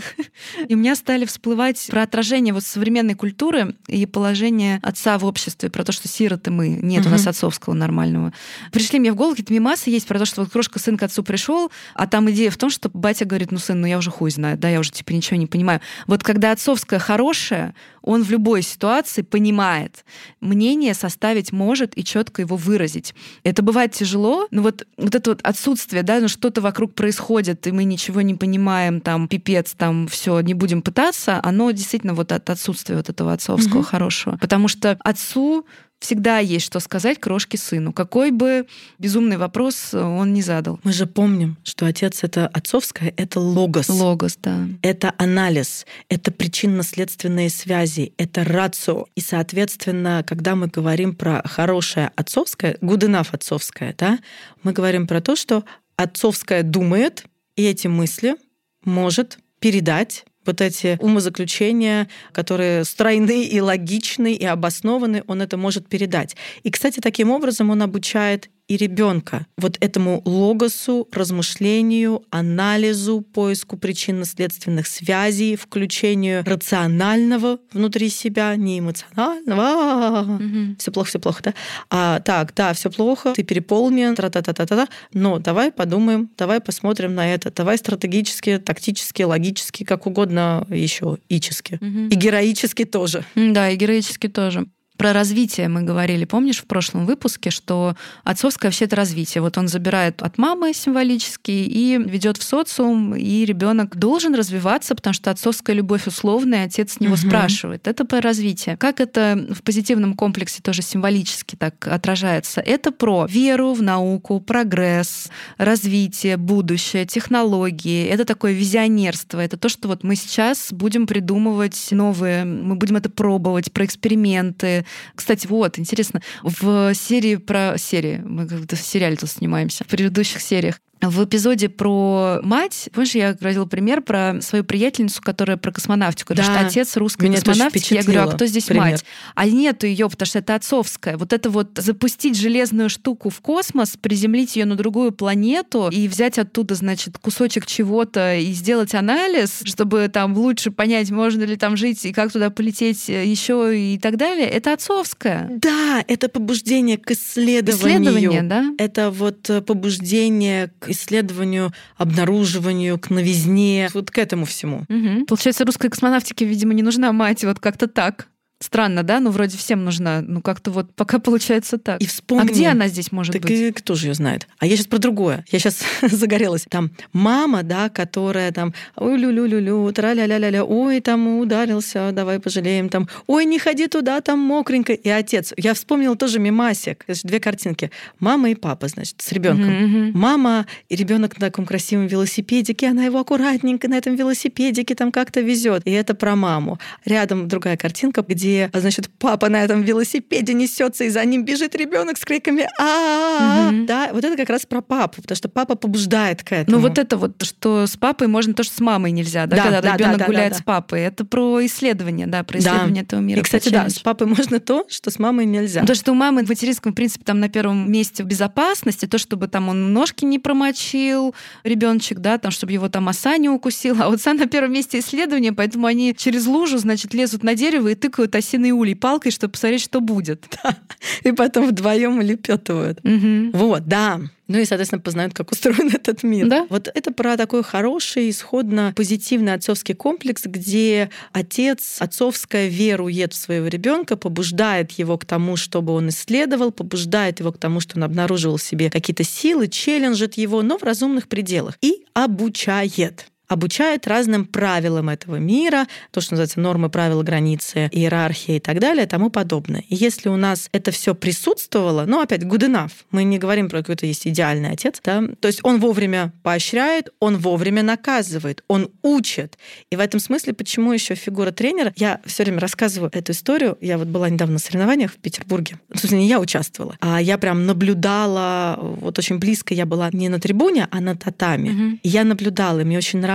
[0.67, 5.71] И у меня стали всплывать про отражение вот современной культуры и положение отца в обществе,
[5.71, 8.31] про то, что сироты мы, нет у нас отцовского нормального.
[8.71, 11.23] Пришли мне в голову какие-то мемасы есть про то, что вот крошка сын к отцу
[11.23, 14.29] пришел, а там идея в том, что батя говорит, ну сын, ну я уже хуй
[14.29, 15.81] знаю, да, я уже типа ничего не понимаю.
[16.05, 17.73] Вот когда отцовское хорошее,
[18.05, 20.05] он в любой ситуации понимает,
[20.39, 23.15] мнение составить может и четко его выразить.
[23.43, 27.71] Это бывает тяжело, но вот, вот это вот отсутствие, да, ну что-то вокруг происходит, и
[27.71, 32.49] мы ничего не понимаем, там, пипец, там, все, не будем пытаться, оно действительно вот от
[32.49, 33.87] отсутствия вот этого отцовского угу.
[33.87, 34.37] хорошего.
[34.37, 35.65] Потому что отцу
[36.05, 38.67] всегда есть что сказать крошке сыну, какой бы
[38.99, 40.79] безумный вопрос он не задал.
[40.83, 43.89] Мы же помним, что отец это отцовское, это логос.
[43.89, 44.67] Логос, да.
[44.83, 49.07] Это анализ, это причинно-следственные связи, это рацио.
[49.15, 54.19] И, соответственно, когда мы говорим про хорошее отцовское, good enough отцовское, да,
[54.61, 55.63] мы говорим про то, что
[55.97, 58.35] отцовское думает, и эти мысли
[58.83, 66.35] может передать вот эти умозаключения, которые стройны и логичны и обоснованы, он это может передать.
[66.63, 74.87] И, кстати, таким образом он обучает и ребенка вот этому логосу, размышлению, анализу, поиску причинно-следственных
[74.87, 80.21] связей, включению рационального внутри себя, не эмоционального.
[80.35, 80.75] Угу.
[80.79, 81.53] Все плохо, все плохо, да?
[81.89, 84.87] А, так, да, все плохо, ты переполнен, тра-та-та-та-та.
[85.13, 91.75] Но давай подумаем, давай посмотрим на это, давай стратегически, тактически, логически, как угодно еще ически.
[91.75, 92.07] Угу.
[92.11, 93.23] И героически тоже.
[93.35, 94.65] Да, и героически тоже.
[94.97, 99.41] Про развитие мы говорили, помнишь, в прошлом выпуске, что отцовское вообще это развитие.
[99.41, 105.13] Вот он забирает от мамы символически и ведет в социум, и ребенок должен развиваться, потому
[105.13, 107.27] что отцовская любовь условная, отец с него угу.
[107.27, 107.87] спрашивает.
[107.87, 108.77] Это про развитие.
[108.77, 112.61] Как это в позитивном комплексе тоже символически так отражается?
[112.61, 118.05] Это про веру в науку, прогресс, развитие, будущее, технологии.
[118.05, 119.39] Это такое визионерство.
[119.39, 124.84] Это то, что вот мы сейчас будем придумывать новые, мы будем это пробовать, про эксперименты,
[125.15, 130.79] кстати, вот, интересно, в серии про серии, мы в сериале тут снимаемся, в предыдущих сериях,
[131.01, 136.33] в эпизоде про мать, помнишь, я говорила пример про свою приятельницу, которая про космонавтику.
[136.33, 136.43] Да.
[136.43, 137.93] Что отец русской Меня космонавтики.
[137.93, 138.83] Я говорю, а кто здесь пример.
[138.83, 139.05] мать?
[139.35, 141.17] А нету ее, потому что это отцовская.
[141.17, 146.39] Вот это вот запустить железную штуку в космос, приземлить ее на другую планету и взять
[146.39, 152.05] оттуда, значит, кусочек чего-то и сделать анализ, чтобы там лучше понять, можно ли там жить
[152.05, 155.49] и как туда полететь еще и так далее, это отцовская.
[155.51, 157.75] Да, это побуждение к исследованию.
[157.75, 158.73] Исследование, да?
[158.77, 164.85] Это вот побуждение исследованию, обнаруживанию, к новизне, вот к этому всему.
[164.89, 165.25] Угу.
[165.25, 168.27] Получается, русской космонавтике, видимо, не нужна мать, вот как-то так.
[168.61, 169.19] Странно, да?
[169.19, 170.21] Ну, вроде всем нужна.
[170.21, 172.01] Ну, как-то вот пока получается так.
[172.01, 172.41] И вспомни.
[172.41, 173.51] А где она здесь может так быть?
[173.51, 174.47] И кто же ее знает?
[174.59, 175.43] А я сейчас про другое.
[175.51, 176.65] Я сейчас загорелась.
[176.69, 183.43] Там мама, да, которая там, ой, лю-лю-лю-лю, тра-ля-ля-ля-ля, ой, там ударился, давай пожалеем, там, ой,
[183.43, 184.93] не ходи туда, там мокренько.
[184.93, 185.53] И отец.
[185.57, 187.03] Я вспомнила тоже мимасик.
[187.23, 187.91] Две картинки.
[188.19, 189.69] Мама и папа, значит, с ребенком.
[189.69, 190.11] Mm-hmm.
[190.13, 195.41] Мама и ребенок на таком красивом велосипедике, она его аккуратненько на этом велосипедике там как-то
[195.41, 195.81] везет.
[195.85, 196.79] И это про маму.
[197.03, 201.75] Рядом другая картинка, где где, значит, папа на этом велосипеде несется, и за ним бежит
[201.75, 206.43] ребенок с криками а Да, вот это как раз про папу, потому что папа побуждает
[206.43, 206.77] к этому.
[206.77, 209.95] Ну вот это вот, что с папой можно то, что с мамой нельзя, да, когда
[209.95, 211.01] ребенок гуляет с папой.
[211.01, 213.39] Это про исследование, да, про исследование этого мира.
[213.39, 215.83] И, кстати, да, с папой можно то, что с мамой нельзя.
[215.85, 219.17] То, что у мамы в материнском, в принципе, там на первом месте в безопасности, то,
[219.17, 224.05] чтобы там он ножки не промочил, ребеночек, да, там, чтобы его там оса не укусила.
[224.05, 227.95] А вот на первом месте исследования, поэтому они через лужу, значит, лезут на дерево и
[227.95, 230.45] тыкают выкидывают осиный улей палкой, чтобы посмотреть, что будет.
[230.63, 230.75] Да.
[231.23, 232.99] И потом вдвоем улепетывают.
[233.03, 233.51] Угу.
[233.53, 234.21] Вот, да.
[234.47, 236.47] Ну и, соответственно, познают, как устроен этот мир.
[236.47, 236.65] Да.
[236.69, 243.67] Вот это про такой хороший, исходно позитивный отцовский комплекс, где отец, отцовская верует в своего
[243.67, 248.57] ребенка, побуждает его к тому, чтобы он исследовал, побуждает его к тому, что он обнаруживал
[248.57, 251.77] в себе какие-то силы, челленджит его, но в разумных пределах.
[251.81, 258.59] И обучает обучает разным правилам этого мира, то, что называется нормы, правила, границы, иерархия и
[258.59, 259.83] так далее, и тому подобное.
[259.89, 263.79] И если у нас это все присутствовало, ну, опять, good enough, мы не говорим про
[263.79, 269.57] какой-то есть идеальный отец, да, то есть он вовремя поощряет, он вовремя наказывает, он учит.
[269.91, 273.97] И в этом смысле, почему еще фигура тренера, я все время рассказываю эту историю, я
[273.97, 278.77] вот была недавно на соревнованиях в Петербурге, собственно, не я участвовала, а я прям наблюдала,
[278.79, 281.99] вот очень близко я была не на трибуне, а на татами.
[282.03, 283.34] И я наблюдала, и мне очень нравилось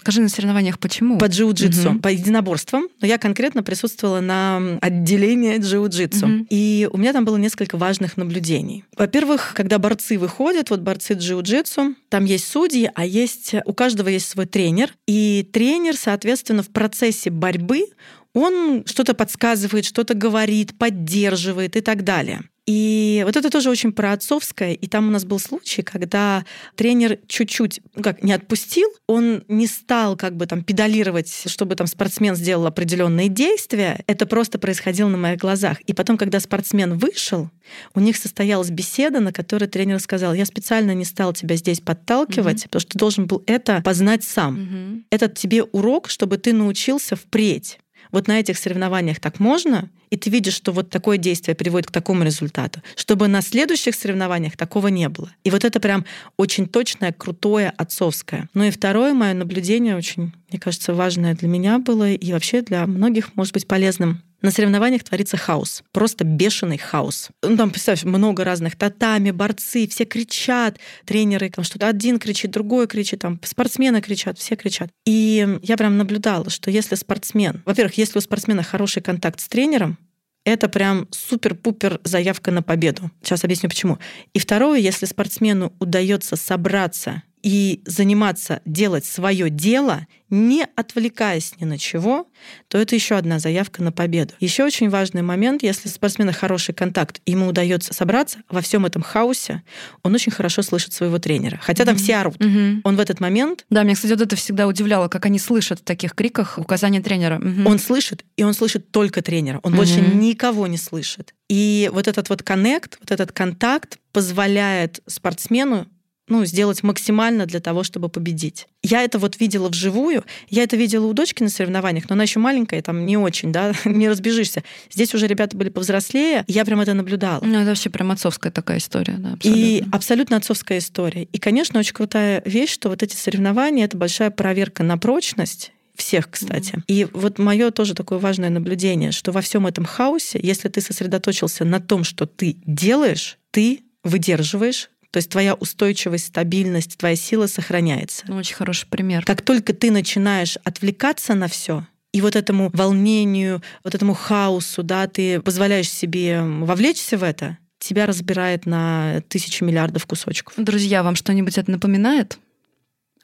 [0.00, 1.18] Скажи на соревнованиях, почему?
[1.18, 2.00] по джиу-джитсу, Мгм.
[2.00, 6.26] по единоборствам, но я конкретно присутствовала на отделении джиу-джитсу.
[6.26, 6.46] Мгм.
[6.50, 8.84] И у меня там было несколько важных наблюдений.
[8.96, 14.28] Во-первых, когда борцы выходят, вот борцы джиу-джитсу, там есть судьи, а есть у каждого есть
[14.28, 14.94] свой тренер.
[15.06, 17.86] И тренер, соответственно, в процессе борьбы
[18.32, 22.42] он что-то подсказывает, что-то говорит, поддерживает и так далее.
[22.66, 24.72] И вот это тоже очень про отцовское.
[24.72, 26.44] И там у нас был случай, когда
[26.76, 31.86] тренер чуть-чуть, ну как, не отпустил, он не стал как бы там педалировать, чтобы там
[31.86, 34.02] спортсмен сделал определенные действия.
[34.06, 35.80] Это просто происходило на моих глазах.
[35.82, 37.50] И потом, когда спортсмен вышел,
[37.94, 42.64] у них состоялась беседа, на которой тренер сказал, я специально не стал тебя здесь подталкивать,
[42.64, 44.54] потому что ты должен был это познать сам.
[44.54, 45.04] Мгм.
[45.10, 47.78] Это тебе урок, чтобы ты научился впредь.
[48.14, 51.90] Вот на этих соревнованиях так можно, и ты видишь, что вот такое действие приводит к
[51.90, 55.32] такому результату, чтобы на следующих соревнованиях такого не было.
[55.42, 56.04] И вот это прям
[56.36, 58.48] очень точное, крутое, отцовское.
[58.54, 62.86] Ну и второе мое наблюдение очень, мне кажется, важное для меня было и вообще для
[62.86, 64.22] многих может быть полезным.
[64.44, 67.30] На соревнованиях творится хаос, просто бешеный хаос.
[67.42, 72.86] Ну, там, представь, много разных татами, борцы, все кричат, тренеры, там что-то один кричит, другой
[72.86, 74.90] кричит, там спортсмены кричат, все кричат.
[75.06, 79.96] И я прям наблюдала, что если спортсмен, во-первых, если у спортсмена хороший контакт с тренером,
[80.44, 83.10] это прям супер-пупер заявка на победу.
[83.22, 83.98] Сейчас объясню почему.
[84.34, 91.76] И второе, если спортсмену удается собраться и заниматься, делать свое дело, не отвлекаясь ни на
[91.76, 92.26] чего,
[92.68, 94.32] то это еще одна заявка на победу.
[94.40, 99.62] Еще очень важный момент, если спортсмена хороший контакт, ему удается собраться во всем этом хаосе,
[100.02, 101.58] он очень хорошо слышит своего тренера.
[101.62, 102.02] Хотя там Мгм.
[102.02, 102.42] все орут.
[102.42, 102.80] Мгм.
[102.82, 105.84] Он в этот момент Да, меня, кстати, вот это всегда удивляло, как они слышат в
[105.84, 107.38] таких криках указания тренера.
[107.38, 107.66] Мгм.
[107.66, 109.60] Он слышит, и он слышит только тренера.
[109.62, 109.76] Он Мгм.
[109.76, 111.34] больше никого не слышит.
[111.50, 115.86] И вот этот вот коннект, вот этот контакт позволяет спортсмену
[116.28, 118.66] ну, сделать максимально для того, чтобы победить.
[118.82, 120.24] Я это вот видела вживую.
[120.48, 123.72] Я это видела у дочки на соревнованиях, но она еще маленькая, там не очень, да,
[123.84, 124.62] не разбежишься.
[124.90, 127.44] Здесь уже ребята были повзрослее, я прям это наблюдала.
[127.44, 129.96] Ну, это вообще прям отцовская такая история, да, И абсолютно.
[129.96, 131.24] абсолютно отцовская история.
[131.24, 136.30] И, конечно, очень крутая вещь, что вот эти соревнования— это большая проверка на прочность всех,
[136.30, 136.82] кстати.
[136.88, 141.64] И вот мое тоже такое важное наблюдение, что во всем этом хаосе, если ты сосредоточился
[141.64, 148.24] на том, что ты делаешь, ты выдерживаешь, то есть твоя устойчивость, стабильность, твоя сила сохраняется.
[148.26, 149.24] Ну, очень хороший пример.
[149.24, 155.06] Как только ты начинаешь отвлекаться на все, и вот этому волнению, вот этому хаосу, да,
[155.06, 160.54] ты позволяешь себе вовлечься в это, тебя разбирает на тысячи миллиардов кусочков.
[160.56, 162.36] Друзья, вам что-нибудь это напоминает?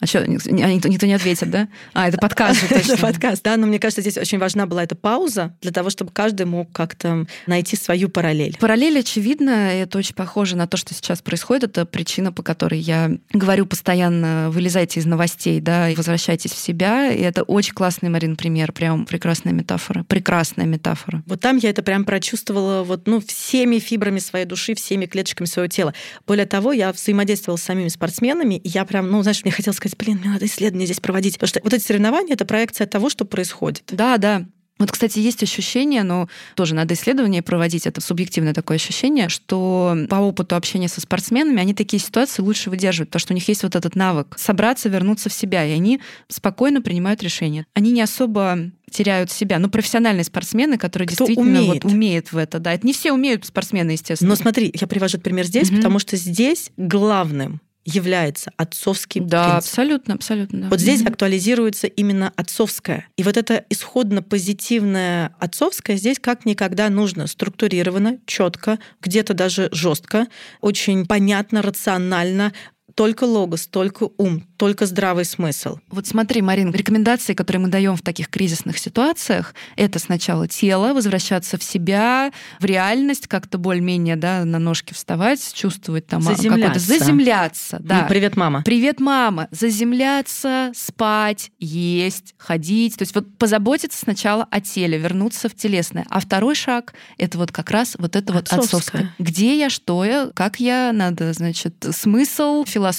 [0.01, 1.69] А что, никто, никто не ответит, да?
[1.93, 2.93] А, это подкаст же точно.
[2.93, 6.11] Это подкаст, да, но мне кажется, здесь очень важна была эта пауза для того, чтобы
[6.11, 8.57] каждый мог как-то найти свою параллель.
[8.59, 11.65] Параллель очевидна, и это очень похоже на то, что сейчас происходит.
[11.65, 17.13] Это причина, по которой я говорю постоянно, вылезайте из новостей, да, и возвращайтесь в себя.
[17.13, 20.05] И это очень классный, Марин, пример, прям прекрасная метафора.
[20.05, 21.23] Прекрасная метафора.
[21.27, 25.69] Вот там я это прям прочувствовала вот, ну, всеми фибрами своей души, всеми клеточками своего
[25.69, 25.93] тела.
[26.27, 29.90] Более того, я взаимодействовала с самими спортсменами, и я прям, ну, знаешь, мне хотелось сказать,
[29.97, 31.35] блин, мне надо исследование здесь проводить.
[31.35, 33.85] Потому что вот эти соревнования— это проекция того, что происходит.
[33.89, 34.47] Да, да.
[34.79, 36.27] Вот, кстати, есть ощущение, но
[36.57, 41.75] тоже надо исследование проводить, это субъективное такое ощущение, что по опыту общения со спортсменами они
[41.75, 45.35] такие ситуации лучше выдерживают, потому что у них есть вот этот навык собраться, вернуться в
[45.35, 47.67] себя, и они спокойно принимают решения.
[47.75, 49.59] Они не особо теряют себя.
[49.59, 51.85] Ну, профессиональные спортсмены, которые Кто действительно умеет.
[51.85, 52.73] вот умеют в это, да.
[52.73, 54.31] Это не все умеют спортсмены, естественно.
[54.31, 55.77] Но смотри, я привожу этот пример здесь, Мгм.
[55.81, 59.71] потому что здесь главным является отцовский да, принцип.
[59.71, 60.61] абсолютно, абсолютно.
[60.63, 60.69] да.
[60.69, 63.09] Вот здесь актуализируется именно отцовское.
[63.17, 67.27] И вот это исходно позитивное отцовское здесь как никогда нужно.
[67.27, 70.27] Структурировано, четко, где-то даже жестко,
[70.61, 72.53] очень понятно, рационально.
[73.01, 75.79] Только логос, только ум, только здравый смысл.
[75.89, 81.57] Вот смотри, Марин, рекомендации, которые мы даем в таких кризисных ситуациях, это сначала тело, возвращаться
[81.57, 86.79] в себя, в реальность, как-то более-менее да, на ножки вставать, чувствовать там заземляться.
[86.79, 87.79] заземляться.
[87.81, 88.03] Да.
[88.03, 88.63] Ну, привет, мама.
[88.67, 89.49] Привет, мама.
[89.51, 92.99] Заземляться, спать, есть, ходить.
[92.99, 96.05] То есть вот позаботиться сначала о теле, вернуться в телесное.
[96.11, 98.67] А второй шаг— это вот как раз вот это вот Отцовское.
[98.67, 99.15] отцовское.
[99.19, 102.90] Где я, что я, как я, надо, значит, смысл, философия,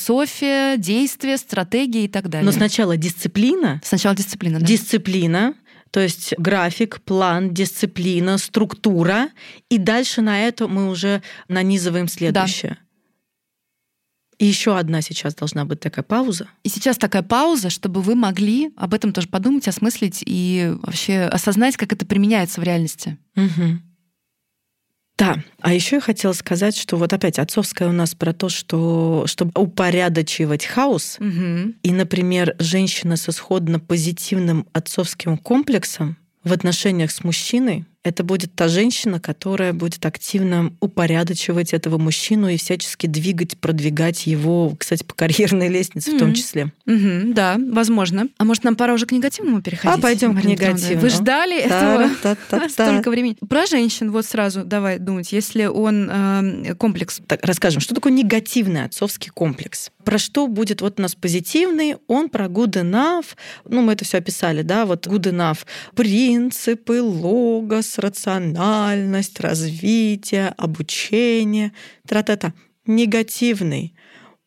[0.78, 2.46] действия, стратегия и так далее.
[2.46, 3.82] Но сначала дисциплина.
[3.84, 4.66] Сначала дисциплина, да?
[4.66, 5.54] Дисциплина,
[5.92, 9.30] то есть график, план, дисциплина, структура.
[9.70, 12.78] И дальше на это мы уже нанизываем следующее.
[14.42, 16.48] И еще одна сейчас должна быть такая пауза.
[16.64, 21.78] И сейчас такая пауза, чтобы вы могли об этом тоже подумать, осмыслить и вообще осознать,
[21.78, 23.20] как это применяется в реальности.
[23.36, 23.91] Угу.
[25.22, 29.26] Да, а еще я хотела сказать, что вот опять отцовская у нас про то, что
[29.28, 31.74] чтобы упорядочивать хаос, Угу.
[31.84, 38.68] и, например, женщина с исходно позитивным отцовским комплексом в отношениях с мужчиной, это будет та
[38.68, 45.68] женщина, которая будет активно упорядочивать этого мужчину и всячески двигать, продвигать его, кстати, по карьерной
[45.68, 46.74] лестнице в том числе.
[46.88, 48.28] Угу, да, возможно.
[48.38, 50.00] А может, нам пора уже к негативному переходить?
[50.00, 51.02] А, пойдем к Марина негативному.
[51.02, 52.10] Вы ждали этого
[52.70, 53.38] столько времени.
[53.48, 55.32] Про женщин вот сразу давай думать.
[55.32, 59.92] Если он э, комплекс Так, расскажем, что такое негативный отцовский комплекс.
[60.04, 63.26] Про что будет вот у нас позитивный, он про good enough,
[63.66, 65.60] ну, мы это все описали, да, вот good enough,
[65.96, 71.74] принципы, логос, рациональность, развитие, обучение,
[72.08, 72.54] тра-та-та.
[72.86, 73.96] Негативный,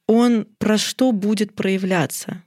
[0.07, 2.43] он про что будет проявляться?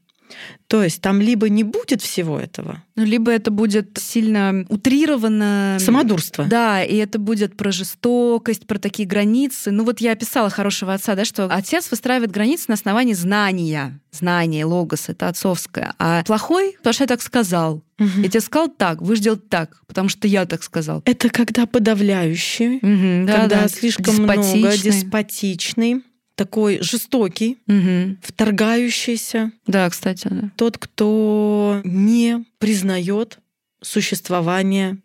[0.67, 5.77] То есть там либо не будет всего этого, Ну, либо это будет сильно утрировано.
[5.79, 6.43] самодурство.
[6.45, 9.71] Да, и это будет про жестокость, про такие границы.
[9.71, 13.99] Ну вот я описала хорошего отца, да, что отец выстраивает границы на основании знания.
[14.11, 15.93] Знание, логос, это отцовское.
[15.99, 17.83] А плохой, потому что я так сказал.
[17.99, 18.23] Мгм.
[18.23, 21.01] Я тебе сказал так, вы сделать так, потому что я так сказал.
[21.05, 23.67] Это когда подавляющий, Мгм, да, когда да.
[23.69, 26.03] слишком много, Деспотичный.
[26.37, 28.19] Такой жестокий, Мгм.
[28.21, 30.51] вторгающийся, Да, кстати, да.
[30.55, 33.39] тот, кто не признает
[33.81, 34.97] существование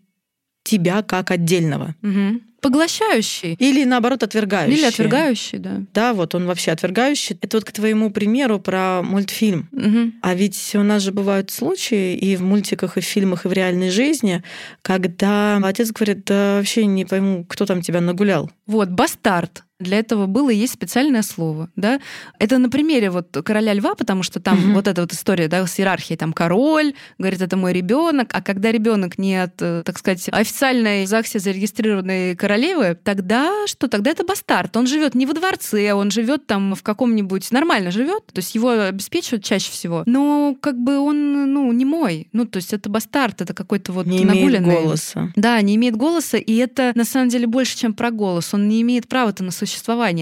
[0.63, 1.95] тебя как отдельного.
[2.03, 2.43] Мгм.
[2.61, 3.55] Поглощающий.
[3.59, 4.79] Или наоборот отвергающий.
[4.79, 5.83] Или отвергающий, да.
[5.93, 7.37] Да, вот он вообще отвергающий.
[7.41, 9.69] Это вот к твоему примеру про мультфильм.
[9.73, 10.15] Мгм.
[10.23, 13.53] А ведь у нас же бывают случаи и в мультиках, и в фильмах, и в
[13.53, 14.45] реальной жизни,
[14.83, 18.49] когда отец говорит, да вообще не пойму, кто там тебя нагулял.
[18.69, 19.65] Вот, бастард.
[19.83, 21.69] Для этого было и есть специальное слово.
[21.77, 22.01] Да?
[22.39, 24.75] Это на примере вот короля льва, потому что там Мгм.
[24.75, 26.17] вот эта вот история да, с иерархией.
[26.17, 31.05] Там король говорит, это мой ребенок, а когда ребенок не от, э, так сказать, официальной
[31.05, 33.89] в ЗАГСе зарегистрированной королевы, тогда что?
[33.89, 34.77] Тогда это бастард.
[34.77, 38.71] Он живет не во дворце, он живет там в каком-нибудь нормально живет, то есть его
[38.71, 40.03] обеспечивают чаще всего.
[40.07, 42.29] Но как бы он, ну, не мой.
[42.33, 45.33] Ну, то есть это бастард, это какой-то вот не имеет голоса.
[45.37, 48.53] Да, не имеет голоса, и это на самом деле больше, чем про голос.
[48.55, 49.72] Он не имеет права-то на существование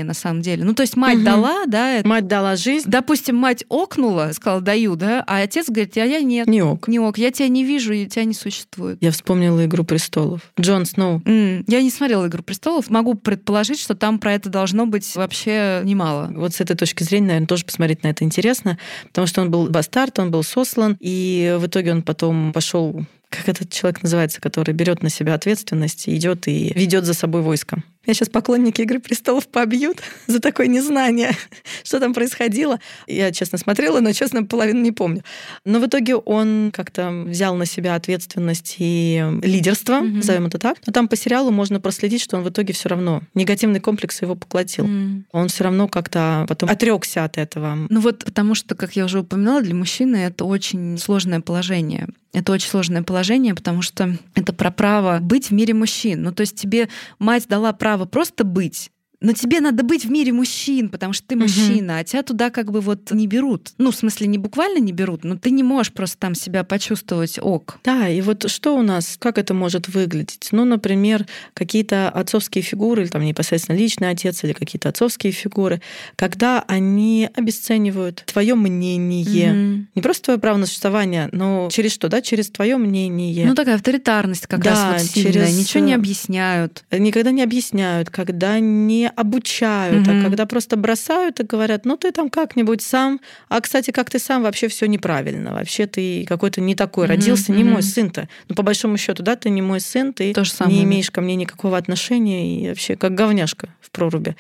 [0.05, 0.65] на самом деле.
[0.65, 1.25] Ну, то есть мать Мгм.
[1.25, 5.97] дала, да, это- Мать дала жизнь, допустим, мать окнула, сказала даю, да, а отец говорит,
[5.97, 6.89] а я нет, не ок.
[6.89, 8.99] не ок, я тебя не вижу, и тебя не существует.
[9.01, 10.41] Я вспомнила «Игру престолов».
[10.59, 11.23] Джон Сноу.
[11.25, 15.81] М, Я не смотрела «Игру престолов», могу предположить, что там про это должно быть вообще
[15.85, 16.31] немало.
[16.35, 18.79] Вот с этой точки зрения, наверное, тоже посмотреть на это интересно,
[19.09, 23.49] потому что он был бастард, он был сослан, и в итоге он потом пошел как
[23.49, 27.81] этот человек называется, который берет на себя ответственность, идет и ведет за собой войско.
[28.07, 31.33] Меня сейчас поклонники Игры престолов побьют за такое незнание,
[31.85, 32.81] что там происходило.
[33.07, 35.23] Я, честно, смотрела, но, честно, половину не помню.
[35.67, 40.17] Но в итоге он как-то взял на себя ответственность и лидерство, Мгм.
[40.17, 40.79] назовем это так.
[40.87, 44.35] Но там по сериалу можно проследить, что он в итоге все равно негативный комплекс его
[44.35, 44.87] поглотил.
[44.87, 45.27] М.
[45.33, 47.77] Он все равно как-то потом отрекся от этого.
[47.91, 52.09] Ну вот потому что, как я уже упоминала, для мужчины это очень сложное положение.
[52.33, 56.23] Это очень сложное положение, потому что это про право быть в мире мужчин.
[56.23, 58.91] Ну то есть тебе мать дала право просто быть,
[59.21, 62.71] но тебе надо быть в мире мужчин, потому что ты мужчина, а тебя туда как
[62.73, 63.71] бы вот не берут.
[63.79, 67.39] Ну, в смысле, не буквально не берут, но ты не можешь просто там себя почувствовать
[67.41, 67.79] ок.
[67.85, 70.49] Да, и вот что у нас, как это может выглядеть?
[70.53, 75.83] Ну, например, какие-то отцовские фигуры, или там непосредственно личный отец, или какие-то отцовские фигуры,
[76.17, 79.53] когда они обесценивают твое мнение.
[79.53, 79.89] Мгм.
[79.95, 82.23] Не просто твое право на существование, но через что, да?
[82.23, 83.47] Через твое мнение.
[83.47, 85.33] Ну, такая авторитарность как Да, раз вот сильная.
[85.33, 86.85] через, Ничего не э, объясняют.
[86.91, 90.19] Никогда не объясняют, когда не обучают, угу.
[90.19, 94.19] а когда просто бросают и говорят, ну ты там как-нибудь сам, а кстати, как ты
[94.19, 97.73] сам вообще все неправильно, вообще ты какой-то не такой угу, родился, не угу.
[97.73, 98.29] мой сын-то.
[98.49, 101.37] Ну по большому счету, да, ты не мой сын, ты То не имеешь ко мне
[101.37, 104.37] никакого отношения и вообще как говняшка в проруби.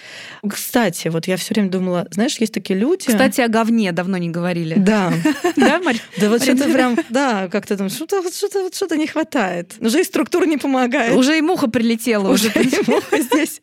[0.49, 3.07] Кстати, вот я все время думала, знаешь, есть такие люди.
[3.07, 4.75] Кстати, о говне давно не говорили.
[4.77, 5.13] Да.
[5.57, 6.01] Да, Марь?
[6.19, 9.75] Да вот что-то прям, да, как-то там что-то что-то что-то не хватает.
[9.81, 11.15] Уже и структура не помогает.
[11.17, 12.31] Уже и муха прилетела.
[12.31, 13.61] Уже и муха здесь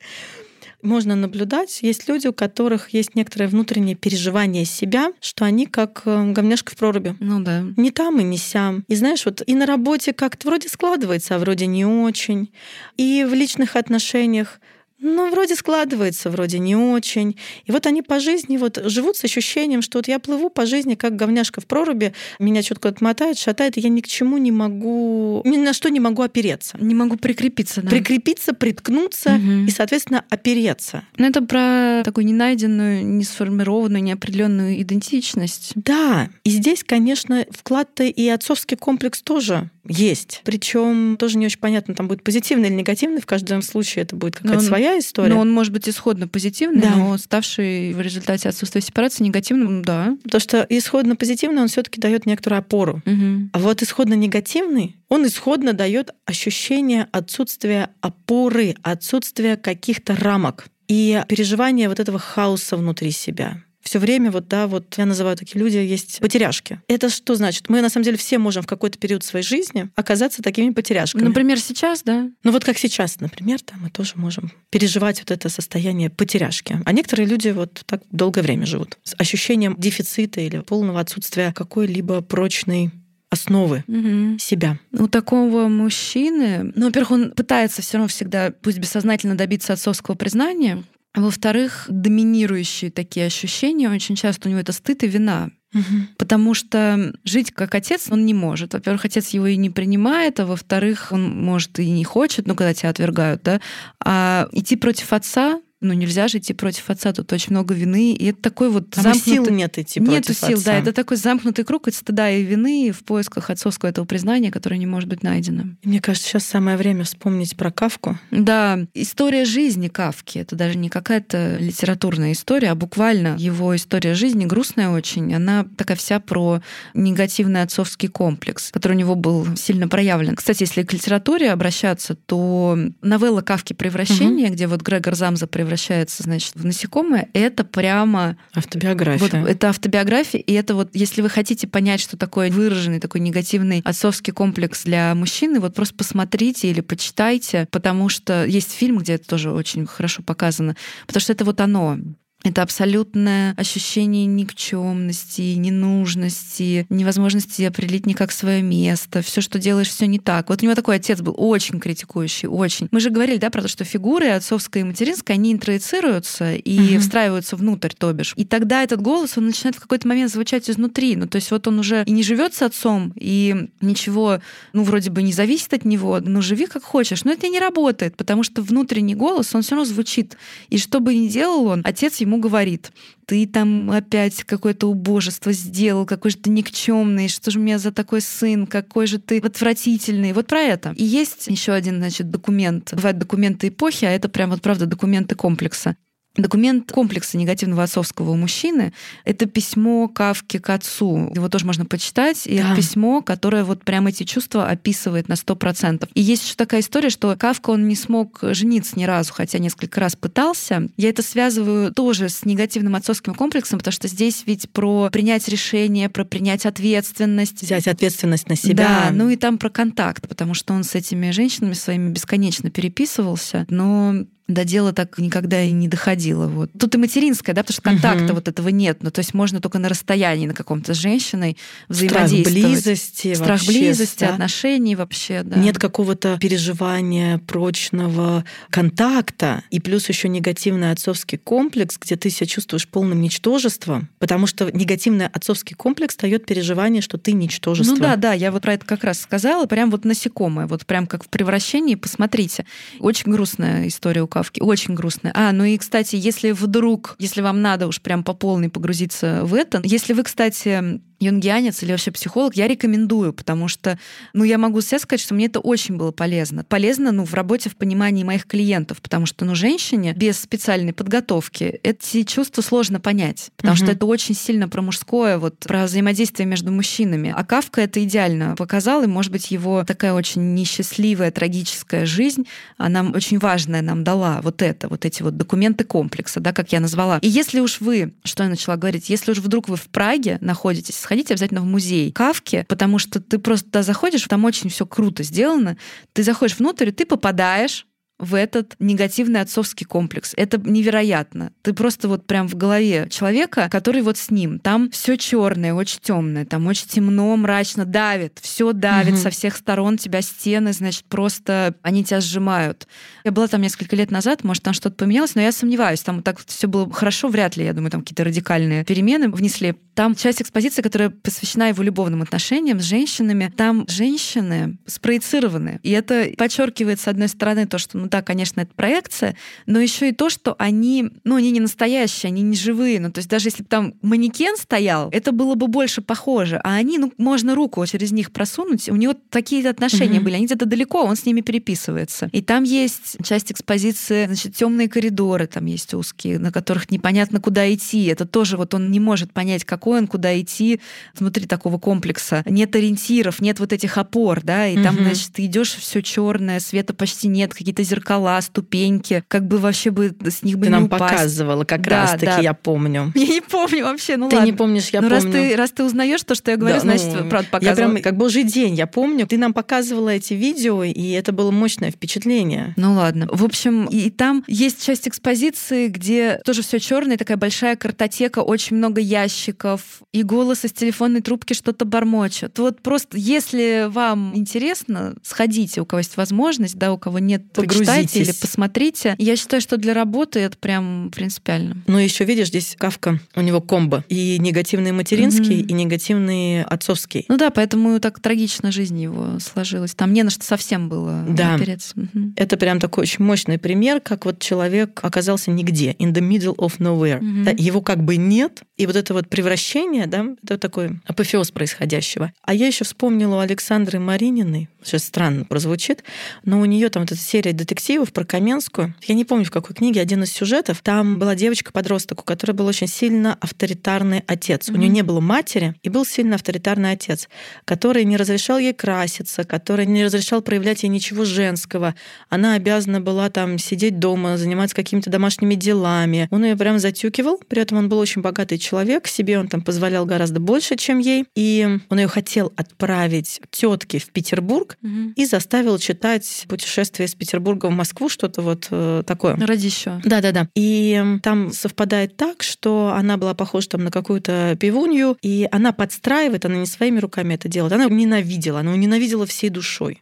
[0.88, 1.80] можно наблюдать.
[1.84, 6.78] Есть люди, у которых есть некоторое внутреннее переживание себя, что они как э, говняшка в
[6.78, 7.16] проруби.
[7.20, 7.64] Ну да.
[7.76, 8.84] Не там и не сям.
[8.88, 12.52] И знаешь, вот и на работе как-то вроде складывается, а вроде не очень.
[12.96, 14.60] И в личных отношениях
[15.00, 17.38] ну, вроде складывается, вроде не очень.
[17.66, 20.95] И вот они по жизни вот живут с ощущением, что вот я плыву по жизни
[20.95, 24.52] как говняшка в проруби, меня что-то куда-то мотает, шатает, и я ни к чему не
[24.52, 26.78] могу, ни на что не могу опереться.
[26.80, 27.89] Не могу прикрепиться, да.
[27.89, 29.68] Прикрепиться, приткнуться угу.
[29.68, 31.04] и, соответственно, опереться.
[31.18, 35.74] Ну, это про такую ненайденную, не сформированную, неопределенную идентичность.
[35.76, 40.41] Да, и здесь, конечно, вклад-то и отцовский комплекс тоже есть.
[40.43, 43.22] Причем тоже не очень понятно, там будет позитивный или негативный.
[43.22, 45.34] В каждом случае это будет какая-то своя история.
[45.34, 46.96] Но он может быть исходно позитивный, да.
[46.96, 50.18] но ставший в результате отсутствия сепарации негативным, да.
[50.24, 53.02] Потому что исходно позитивный он все-таки дает некоторую опору.
[53.06, 53.50] Угу.
[53.54, 61.90] А вот исходно негативный, он исходно дает ощущение отсутствия опоры, отсутствия каких-то рамок и переживание
[61.90, 66.20] вот этого хаоса внутри себя все время вот, да, вот я называю такие люди, есть
[66.20, 66.82] потеряшки.
[66.88, 67.70] Это что значит?
[67.70, 71.24] Мы на самом деле все можем в какой-то период своей жизни оказаться такими потеряшками.
[71.24, 72.30] Например, сейчас, да?
[72.44, 76.82] Ну вот как сейчас, например, да, мы тоже можем переживать вот это состояние потеряшки.
[76.86, 82.22] А некоторые люди вот так долгое время живут с ощущением дефицита или полного отсутствия какой-либо
[82.22, 82.92] прочной
[83.30, 84.38] основы угу.
[84.38, 84.80] себя.
[84.92, 90.84] У такого мужчины, ну, во-первых, он пытается все равно всегда, пусть бессознательно добиться отцовского признания,
[91.22, 95.49] во-вторых, доминирующие такие ощущения, очень часто у него это стыд и вина.
[95.74, 95.84] Угу.
[96.18, 98.74] Потому что жить как отец он не может.
[98.74, 102.74] Во-первых, отец его и не принимает, а во-вторых, он может и не хочет, ну, когда
[102.74, 103.59] тебя отвергают, да.
[104.03, 108.25] А идти против отца ну нельзя же идти против отца, тут очень много вины, и
[108.28, 109.34] это такой вот Там замкнутый...
[109.34, 110.71] сил нет идти Нету против сил, отца.
[110.71, 114.78] да, это такой замкнутый круг от стыда и вины в поисках отцовского этого признания, которое
[114.78, 115.75] не может быть найдено.
[115.84, 118.17] Мне кажется, сейчас самое время вспомнить про Кавку.
[118.32, 124.45] Да, история жизни Кавки, это даже не какая-то литературная история, а буквально его история жизни,
[124.45, 126.61] грустная очень, она такая вся про
[126.95, 130.36] негативный отцовский комплекс, который у него был сильно проявлен.
[130.36, 134.53] Кстати, если к литературе обращаться, то новелла Кавки «Превращение», угу.
[134.53, 138.38] где вот Грегор Замза превращается превращается, значит, в насекомое, это прямо...
[138.53, 139.41] Автобиография.
[139.41, 143.82] Вот, это автобиография, и это вот, если вы хотите понять, что такое выраженный такой негативный
[143.84, 149.28] отцовский комплекс для мужчины, вот просто посмотрите или почитайте, потому что есть фильм, где это
[149.28, 151.97] тоже очень хорошо показано, потому что это вот оно.
[152.44, 159.22] Это абсолютное ощущение никчемности, ненужности, невозможности определить никак свое место.
[159.22, 160.50] Все, что делаешь, все не так.
[160.50, 162.88] Вот у него такой отец был очень критикующий, очень.
[162.92, 167.02] Мы же говорили, да, про то, что фигуры отцовская и материнская, они интроицируются и угу.
[167.02, 168.34] встраиваются внутрь, то бишь.
[168.36, 171.16] И тогда этот голос, он начинает в какой-то момент звучать изнутри.
[171.16, 174.40] Ну, то есть вот он уже и не живет с отцом, и ничего,
[174.74, 177.24] ну, вроде бы не зависит от него, ну, живи как хочешь.
[177.24, 180.38] Но это не работает, потому что внутренний голос, он все равно звучит.
[180.70, 182.91] И что бы ни делал он, отец ему говорит,
[183.25, 187.93] ты там опять какое-то убожество сделал, какой же ты никчемный, что же у меня за
[187.93, 190.34] такой сын, какой же ты отвратительный.
[190.34, 190.93] Вот про это.
[190.97, 192.93] И есть еще один, значит, документ.
[192.93, 195.95] Бывают документы эпохи, а это прям вот правда документы комплекса.
[196.38, 198.94] Документ комплекса негативного отцовского у мужчины—
[199.26, 201.32] это письмо Кавки к отцу.
[201.34, 202.46] Его тоже можно почитать.
[202.46, 202.68] И да.
[202.68, 206.10] это письмо, которое вот прямо эти чувства описывает на сто процентов.
[206.14, 210.00] И есть еще такая история, что Кавка, он не смог жениться ни разу, хотя несколько
[210.00, 210.90] раз пытался.
[210.96, 216.08] Я это связываю тоже с негативным отцовским комплексом, потому что здесь ведь про принять решение,
[216.08, 217.64] про принять ответственность.
[217.64, 219.06] Взять ответственность на себя.
[219.06, 223.66] Да, ну и там про контакт, потому что он с этими женщинами своими бесконечно переписывался,
[223.70, 226.48] но до дела так никогда и не доходило.
[226.48, 226.72] Вот.
[226.80, 228.36] Тут и материнская, да, потому что контакта угу.
[228.36, 229.00] вот этого нет.
[229.02, 231.58] Ну, то есть можно только на расстоянии на каком-то с женщиной
[231.89, 232.48] взаимодействовать.
[232.48, 233.34] Страх близости.
[233.34, 234.30] Страх вообще, близости, да?
[234.30, 235.58] отношений вообще, да.
[235.58, 239.64] Нет какого-то переживания прочного контакта.
[239.70, 245.28] И плюс еще негативный отцовский комплекс, где ты себя чувствуешь полным ничтожеством, потому что негативный
[245.28, 247.95] отцовский комплекс дает переживание, что ты ничтожество.
[247.95, 251.06] Ну да, да, я вот про это как раз сказала, прям вот насекомое, вот прям
[251.06, 252.66] как в превращении, посмотрите.
[253.00, 254.62] Очень грустная история у Кавки.
[254.62, 255.32] Очень грустная.
[255.36, 259.56] А, ну и, кстати, если вдруг, если вам надо уж прям по полной погрузиться в
[259.56, 263.97] это, если вы, кстати, юнгианец или вообще психолог, я рекомендую, потому что,
[264.34, 266.63] ну, я могу себе сказать, что мне это очень было полезно.
[266.63, 271.80] Полезно, ну, в работе, в понимании моих клиентов, потому что, ну, женщине без специальной подготовки
[271.84, 273.84] эти чувства сложно понять, потому угу.
[273.84, 277.34] что это очень сильно про мужское, вот, про взаимодействие между мужчинами.
[277.36, 282.45] А Кавка это идеально показал, и, может быть, его такая очень несчастливая, трагическая жизнь,
[282.78, 286.80] она очень важная нам дала вот это, вот эти вот документы комплекса, да, как я
[286.80, 287.20] назвала.
[287.22, 290.95] И если уж вы, что я начала говорить, если уж вдруг вы в Праге находитесь,
[291.08, 295.24] сходите обязательно в музей Кавки, потому что ты просто туда заходишь, там очень все круто
[295.24, 295.78] сделано,
[296.12, 297.88] ты заходишь внутрь, ты попадаешь
[298.20, 300.34] в этот негативный отцовский комплекс.
[300.36, 301.51] Это невероятно.
[301.61, 304.59] Ты просто вот прям в голове человека, который вот с ним.
[304.59, 309.22] Там все черное, очень темное, там очень темно, мрачно, давит, все давит угу.
[309.22, 312.88] со всех сторон тебя стены, значит, просто они тебя сжимают.
[313.24, 316.39] Я была там несколько лет назад, может, там что-то поменялось, но я сомневаюсь, там так
[316.45, 319.76] все было хорошо, вряд ли, я думаю, там какие-то радикальные перемены внесли.
[319.93, 325.80] Там часть экспозиции, которая посвящена его любовным отношениям с женщинами, там женщины спроецированы.
[325.82, 329.36] И это подчеркивает, с одной стороны, то, что, ну, да, конечно, это проекция,
[329.66, 332.99] но еще и то, что они, ну, они не настоящие, они не живые.
[332.99, 336.60] Ну, то есть даже если бы там манекен стоял, это было бы больше похоже.
[336.64, 340.24] А они, ну, можно руку через них просунуть, у него такие отношения mm-hmm.
[340.24, 342.30] были, они где-то далеко, он с ними переписывается.
[342.32, 347.74] И там есть часть экспозиции, значит, темные коридоры там есть узкие, на которых непонятно, куда
[347.74, 348.05] идти.
[348.05, 350.80] Это тоже вот он не может понять, какой он, куда идти
[351.16, 352.43] внутри такого комплекса.
[352.45, 354.84] Нет ориентиров, нет вот этих опор, да, и mm-hmm.
[354.84, 357.97] там, значит, ты идешь все черное, света почти нет, какие-то зеркала,
[358.41, 361.04] ступеньки, как бы вообще бы с них бы ты не нам упасть.
[361.04, 362.39] показывала, как да, раз таки да.
[362.39, 363.12] я помню.
[363.16, 364.50] Я не помню вообще, ну ты ладно.
[364.50, 365.24] не помнишь, я ну, помню.
[365.24, 367.88] Раз ты, раз ты узнаешь то, что я говорю, да, значит, ну, правда показывала.
[367.88, 369.28] Я прям как божий день, я помню.
[369.28, 372.74] Ты нам показывала эти видео, и это было мощное впечатление.
[372.78, 373.28] Ну ладно.
[373.32, 378.39] В общем, и, и там есть часть экспозиции, где тоже все черное, такая большая картотека,
[378.39, 379.82] очень много ящиков,
[380.14, 382.58] и голос из телефонной трубки что-то бормочет.
[382.60, 387.52] Вот просто, если вам интересно, сходите, у кого есть возможность, да, у кого нет,
[387.88, 389.16] почитайте или посмотрите.
[389.18, 391.78] Я считаю, что для работы это прям принципиально.
[391.88, 394.04] Ну, еще видишь, здесь Кавка, у него комбо.
[394.10, 395.68] И негативный материнский, mm-hmm.
[395.68, 397.26] и негативный отцовский.
[397.28, 399.96] Ну да, поэтому так трагично жизнь его сложилась.
[399.96, 401.56] Там не на что совсем было да.
[401.56, 401.96] опереться.
[401.96, 402.34] Mm-hmm.
[402.36, 406.78] Это прям такой очень мощный пример, как вот человек оказался нигде, in the middle of
[406.80, 407.20] nowhere.
[407.20, 407.44] Mm-hmm.
[407.44, 412.32] Да, его как бы нет, и вот это вот превращение, да, это такой апофеоз происходящего.
[412.44, 416.04] А я еще вспомнила у Александры Марининой, сейчас странно прозвучит,
[416.44, 417.76] но у нее там вот эта серия детективов
[418.11, 418.95] про Каменскую.
[419.03, 420.82] Я не помню, в какой книге, один из сюжетов.
[420.82, 424.67] Там была девочка-подросток, у которой был очень сильно авторитарный отец.
[424.67, 424.73] Mm-hmm.
[424.73, 427.30] У нее не было матери, и был сильно авторитарный отец,
[427.65, 431.93] который не разрешал ей краситься, который не разрешал проявлять ей ничего женского.
[432.30, 436.28] Она обязана была там сидеть дома, заниматься какими-то домашними делами.
[436.32, 440.05] Он ее прям затюкивал, при этом он был очень богатый человек, себе он там позволял
[440.05, 445.13] гораздо больше, чем ей, и он ее хотел отправить тетке в Петербург mm-hmm.
[445.15, 449.36] и заставил читать путешествие из Петербурга в Москву, что-то вот э, такое.
[449.36, 450.01] Ради еще.
[450.03, 450.49] Да-да-да.
[450.55, 456.45] И там совпадает так, что она была похожа там на какую-то пивунью, и она подстраивает,
[456.45, 460.01] она не своими руками это делает, она ненавидела, она ненавидела всей душой.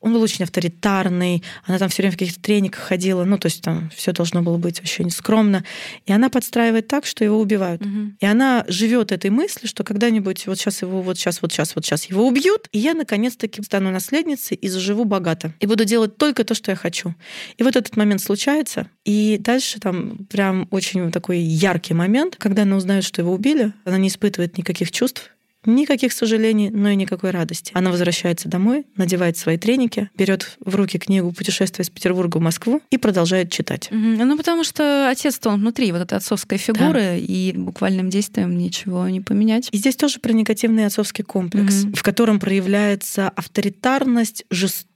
[0.00, 3.62] Он был очень авторитарный, она там все время в каких-то трениках ходила, ну, то есть
[3.62, 5.64] там все должно было быть вообще нескромно.
[6.06, 7.82] И она подстраивает так, что его убивают.
[7.82, 8.12] Угу.
[8.20, 11.84] И она живет этой мыслью, что когда-нибудь вот сейчас его, вот сейчас, вот сейчас, вот
[11.84, 15.52] сейчас его убьют, и я наконец-таки стану наследницей и заживу богато.
[15.60, 17.14] И буду делать только то, что я хочу.
[17.56, 22.76] И вот этот момент случается, и дальше там прям очень такой яркий момент, когда она
[22.76, 25.30] узнает, что его убили, она не испытывает никаких чувств,
[25.66, 27.72] Никаких сожалений, но и никакой радости.
[27.74, 32.80] Она возвращается домой, надевает свои треники, берет в руки книгу «Путешествие из Петербурга в Москву»
[32.90, 33.88] и продолжает читать.
[33.90, 33.98] Угу.
[33.98, 37.16] Ну, потому что отец-то он внутри, вот эта отцовская фигура, да.
[37.16, 39.68] и буквальным действием ничего не поменять.
[39.72, 41.96] И здесь тоже про негативный отцовский комплекс, угу.
[41.96, 44.93] в котором проявляется авторитарность, жестокость,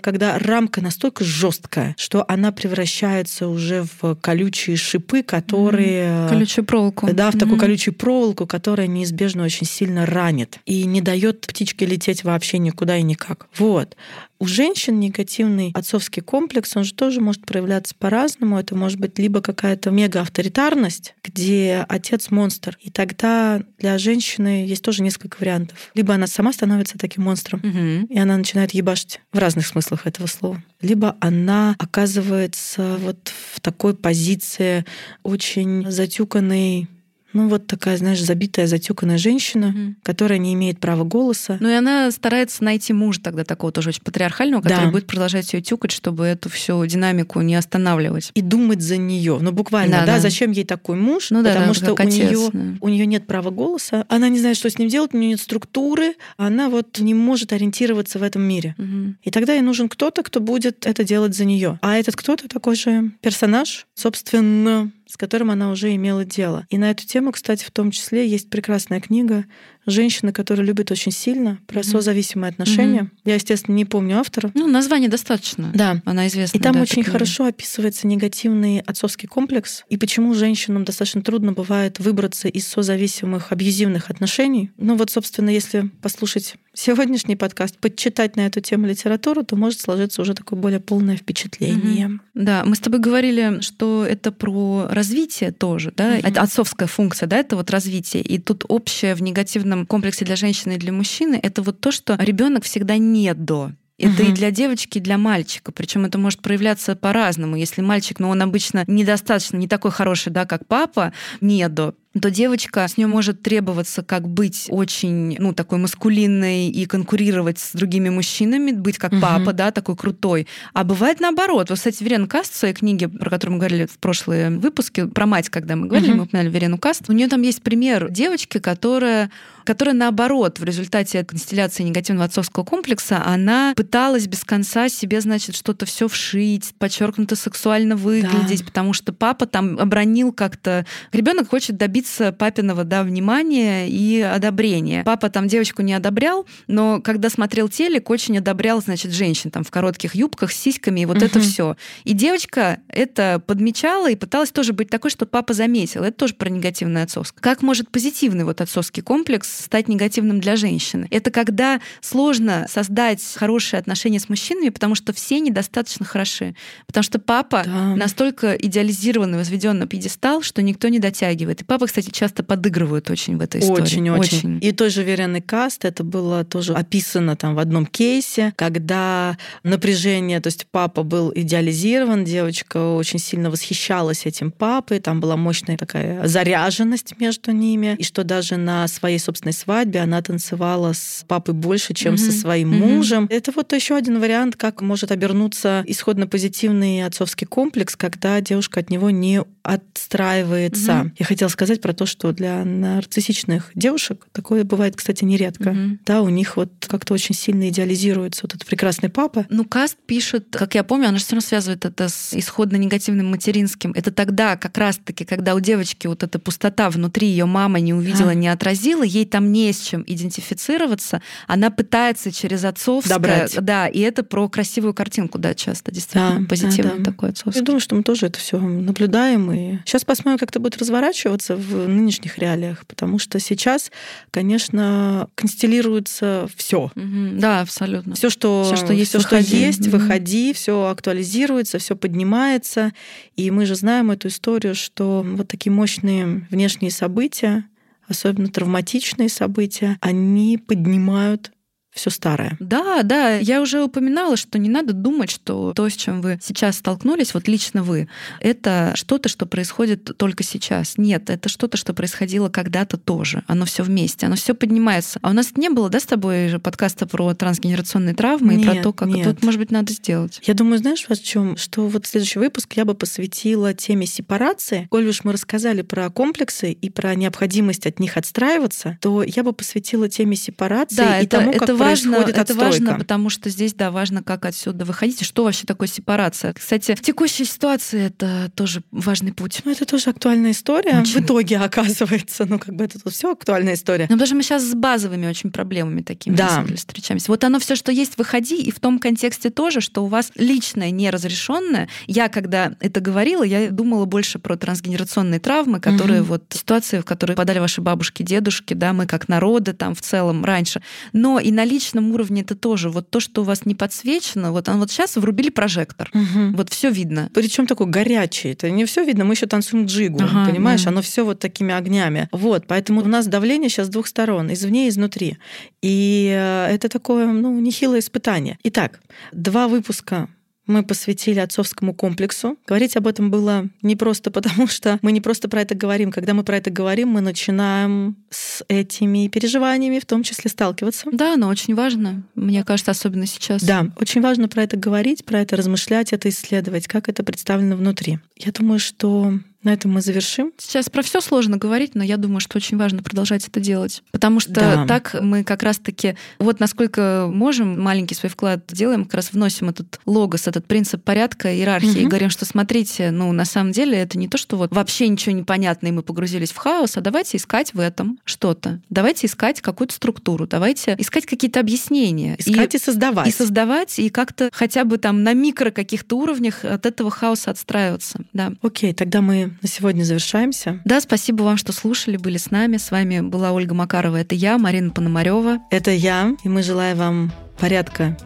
[0.00, 6.28] когда рамка настолько жесткая, что она превращается уже в колючие шипы, которые...
[6.28, 7.12] Колючую проволоку.
[7.12, 12.24] Да, в такую колючую проволоку, которая неизбежно очень сильно ранит и не дает птичке лететь
[12.24, 13.48] вообще никуда и никак.
[13.56, 13.96] Вот.
[14.40, 18.58] У женщин негативный отцовский комплекс, он же тоже может проявляться по-разному.
[18.58, 22.78] Это может быть либо какая-то мега-авторитарность, где отец монстр.
[22.80, 25.90] И тогда для женщины есть тоже несколько вариантов.
[25.94, 28.06] Либо она сама становится таким монстром, угу.
[28.08, 30.64] и она начинает ебашить в разных смыслах этого слова.
[30.80, 34.86] Либо она оказывается вот в такой позиции
[35.22, 36.88] очень затюканной
[37.32, 39.94] ну вот такая, знаешь, забитая, затюканная женщина, угу.
[40.02, 41.56] которая не имеет права голоса.
[41.60, 44.90] Ну и она старается найти мужа тогда такого тоже очень патриархального, который да.
[44.90, 48.30] будет продолжать ее тюкать, чтобы эту всю динамику не останавливать.
[48.34, 49.38] И думать за нее.
[49.40, 50.20] Ну буквально, да, да, да.
[50.20, 51.30] зачем ей такой муж?
[51.30, 52.60] Ну, да, Потому да, что у нее да.
[52.80, 55.40] у нее нет права голоса, она не знает, что с ним делать, у нее нет
[55.40, 58.74] структуры, она вот не может ориентироваться в этом мире.
[58.78, 59.14] Угу.
[59.22, 61.78] И тогда ей нужен кто-то, кто будет это делать за нее.
[61.82, 66.66] А этот кто-то такой же персонаж, собственно, с которым она уже имела дело.
[66.70, 69.44] И на эту тему, кстати, в том числе есть прекрасная книга
[69.90, 71.90] женщины, которая любит очень сильно, про mm-hmm.
[71.90, 73.02] созависимые отношения.
[73.02, 73.20] Mm-hmm.
[73.24, 74.50] Я, естественно, не помню автора.
[74.54, 75.70] Ну, название достаточно.
[75.74, 76.00] Да.
[76.04, 76.58] Она известна.
[76.58, 81.98] И там да, очень хорошо описывается негативный отцовский комплекс и почему женщинам достаточно трудно бывает
[81.98, 84.70] выбраться из созависимых абьюзивных отношений.
[84.76, 90.22] Ну вот, собственно, если послушать сегодняшний подкаст, подчитать на эту тему литературу, то может сложиться
[90.22, 92.06] уже такое более полное впечатление.
[92.06, 92.18] Mm-hmm.
[92.34, 96.28] Да, мы с тобой говорили, что это про развитие тоже, да, mm-hmm.
[96.28, 98.22] это отцовская функция, да, это вот развитие.
[98.22, 102.16] И тут общее в негативном комплексе для женщины и для мужчины, это вот то, что
[102.18, 103.72] ребенок всегда не до.
[104.00, 104.30] Это угу.
[104.30, 105.72] и для девочки, и для мальчика.
[105.72, 107.56] Причем это может проявляться по-разному.
[107.56, 111.12] Если мальчик, ну, он обычно недостаточно, не такой хороший, да, как папа,
[111.42, 116.84] не до то девочка, с нее может требоваться как быть очень, ну, такой маскулинной и
[116.86, 119.20] конкурировать с другими мужчинами, быть как угу.
[119.20, 120.48] папа, да, такой крутой.
[120.72, 121.70] А бывает наоборот.
[121.70, 125.26] Вот, кстати, Верен Каст в своей книге, про которую мы говорили в прошлые выпуске, про
[125.26, 126.18] мать, когда мы говорили, угу.
[126.18, 129.30] мы упоминали Верену Каст, у нее там есть пример девочки, которая
[129.70, 135.86] которая, наоборот, в результате констелляции негативного отцовского комплекса, она пыталась без конца себе, значит, что-то
[135.86, 138.64] все вшить, подчеркнуто сексуально выглядеть, да.
[138.64, 140.86] потому что папа там обронил как-то...
[141.12, 141.99] Ребенок хочет добиться
[142.38, 145.02] папиного да, внимания и одобрения.
[145.04, 149.70] Папа там девочку не одобрял, но когда смотрел телек, очень одобрял, значит, женщин там в
[149.70, 151.26] коротких юбках с сиськами, и вот угу.
[151.26, 151.76] это все.
[152.04, 156.02] И девочка это подмечала и пыталась тоже быть такой, что папа заметил.
[156.02, 157.40] Это тоже про негативное отцовское.
[157.40, 161.06] Как может позитивный вот отцовский комплекс стать негативным для женщины.
[161.10, 166.54] Это когда сложно создать хорошие отношения с мужчинами, потому что все недостаточно хороши.
[166.86, 167.96] Потому что папа да.
[167.96, 171.62] настолько идеализированный, возведен на пьедестал, что никто не дотягивает.
[171.62, 173.82] И папа, кстати, часто подыгрывают очень в этой истории.
[173.82, 174.38] Очень, очень.
[174.38, 174.58] очень.
[174.62, 180.40] И той же Веренный Каст, это было тоже описано там в одном кейсе, когда напряжение,
[180.40, 186.28] то есть папа был идеализирован, девочка очень сильно восхищалась этим папой, там была мощная такая
[186.28, 191.92] заряженность между ними, и что даже на своей собственной свадьбе она танцевала с папой больше,
[191.92, 192.18] чем mm-hmm.
[192.18, 192.94] со своим mm-hmm.
[192.94, 193.26] мужем.
[193.30, 198.90] Это вот еще один вариант, как может обернуться исходно позитивный отцовский комплекс, когда девушка от
[198.90, 200.92] него не отстраивается.
[200.92, 201.12] Mm-hmm.
[201.18, 205.70] Я хотела сказать про то, что для нарциссичных девушек такое бывает, кстати, нередко.
[205.70, 205.98] Mm-hmm.
[206.06, 209.46] Да, у них вот как-то очень сильно идеализируется вот этот прекрасный папа.
[209.50, 213.30] Ну, Каст пишет, как я помню, она же все равно связывает это с исходно негативным
[213.30, 213.92] материнским.
[213.92, 218.30] Это тогда как раз-таки, когда у девочки вот эта пустота внутри ее мама не увидела,
[218.30, 218.34] а.
[218.34, 223.14] не отразила, ей там не с чем идентифицироваться, она пытается через отцовское...
[223.14, 223.56] Добрать.
[223.60, 227.04] Да, и это про красивую картинку, да, часто, действительно, да, позитивно да, да.
[227.04, 227.60] такое отцовское.
[227.60, 229.49] Я думаю, что мы тоже это все наблюдаем.
[229.52, 233.90] И сейчас посмотрим, как это будет разворачиваться в нынешних реалиях, потому что сейчас,
[234.30, 236.90] конечно, констелируется все.
[236.94, 238.14] Угу, да, абсолютно.
[238.14, 239.46] Все, что, все, что есть, все, выходи.
[239.46, 239.96] Что есть угу.
[239.96, 242.92] выходи, все актуализируется, все поднимается.
[243.36, 247.64] И мы же знаем эту историю, что вот такие мощные внешние события,
[248.06, 251.52] особенно травматичные события, они поднимают
[251.92, 252.56] все старое.
[252.60, 256.78] Да, да, я уже упоминала, что не надо думать, что то, с чем вы сейчас
[256.78, 258.08] столкнулись, вот лично вы,
[258.40, 260.94] это что-то, что происходит только сейчас.
[260.96, 263.42] Нет, это что-то, что происходило когда-то тоже.
[263.46, 265.18] Оно все вместе, оно все поднимается.
[265.22, 268.70] А у нас не было, да, с тобой же подкаста про трансгенерационные травмы нет, и
[268.70, 269.26] про то, как нет.
[269.26, 270.40] тут, может быть, надо сделать.
[270.44, 271.56] Я думаю, знаешь, в чем?
[271.56, 274.86] Что вот следующий выпуск я бы посвятила теме сепарации.
[274.90, 279.52] Коль уж мы рассказали про комплексы и про необходимость от них отстраиваться, то я бы
[279.52, 282.64] посвятила теме сепарации да, и это, тому, как это важно, это отстройка.
[282.64, 286.52] важно, потому что здесь, да, важно, как отсюда выходить, и что вообще такое сепарация.
[286.52, 289.60] Кстати, в текущей ситуации это тоже важный путь.
[289.64, 291.00] Ну, это тоже актуальная история.
[291.00, 291.20] Очень.
[291.20, 294.06] В итоге оказывается, ну, как бы это тут все актуальная история.
[294.08, 296.64] Но даже мы сейчас с базовыми очень проблемами такими да.
[296.76, 297.30] встречаемся.
[297.30, 300.90] Вот оно все, что есть, выходи, и в том контексте тоже, что у вас личное
[300.90, 301.88] неразрешенное.
[302.06, 306.30] Я, когда это говорила, я думала больше про трансгенерационные травмы, которые угу.
[306.30, 310.44] вот ситуации, в которые подали ваши бабушки, дедушки, да, мы как народы там в целом
[310.44, 310.82] раньше.
[311.12, 314.68] Но и на личном уровне это тоже вот то, что у вас не подсвечено, вот
[314.68, 316.56] он вот сейчас врубили прожектор, угу.
[316.56, 317.30] вот все видно.
[317.34, 320.90] Причем такой горячий, это не все видно, мы еще танцуем джигу, ага, понимаешь, да.
[320.90, 322.28] оно все вот такими огнями.
[322.32, 325.38] Вот, поэтому у нас давление сейчас с двух сторон, извне и изнутри.
[325.82, 328.58] И э, это такое, ну, нехилое испытание.
[328.64, 329.00] Итак,
[329.32, 330.28] два выпуска
[330.70, 332.56] мы посвятили отцовскому комплексу.
[332.66, 336.10] Говорить об этом было не просто потому, что мы не просто про это говорим.
[336.12, 341.08] Когда мы про это говорим, мы начинаем с этими переживаниями в том числе сталкиваться.
[341.12, 343.62] Да, но очень важно, мне кажется, особенно сейчас.
[343.62, 348.18] Да, очень важно про это говорить, про это размышлять, это исследовать, как это представлено внутри.
[348.36, 350.52] Я думаю, что на этом мы завершим.
[350.58, 354.02] Сейчас про все сложно говорить, но я думаю, что очень важно продолжать это делать.
[354.10, 354.86] Потому что да.
[354.86, 360.00] так мы как раз-таки, вот насколько можем, маленький свой вклад делаем, как раз вносим этот
[360.06, 361.98] логос, этот принцип порядка, иерархии, угу.
[361.98, 365.34] и говорим, что смотрите, ну, на самом деле это не то, что вот вообще ничего
[365.34, 368.80] не понятно, и мы погрузились в хаос, а давайте искать в этом что-то.
[368.88, 372.36] Давайте искать какую-то структуру, давайте искать какие-то объяснения.
[372.38, 373.28] Искать и, и создавать.
[373.28, 378.20] И создавать, и как-то хотя бы там на микро каких-то уровнях от этого хаоса отстраиваться.
[378.32, 378.52] Да.
[378.62, 380.80] Окей, тогда мы на сегодня завершаемся.
[380.84, 382.76] Да, спасибо вам, что слушали, были с нами.
[382.76, 385.58] С вами была Ольга Макарова, это я, Марина Пономарева.
[385.70, 388.16] Это я, и мы желаем вам порядка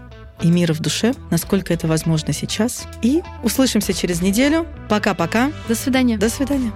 [0.42, 2.86] и мира в душе, насколько это возможно сейчас.
[3.02, 4.66] И услышимся через неделю.
[4.88, 5.52] Пока-пока.
[5.68, 6.18] До свидания.
[6.18, 6.72] До свидания.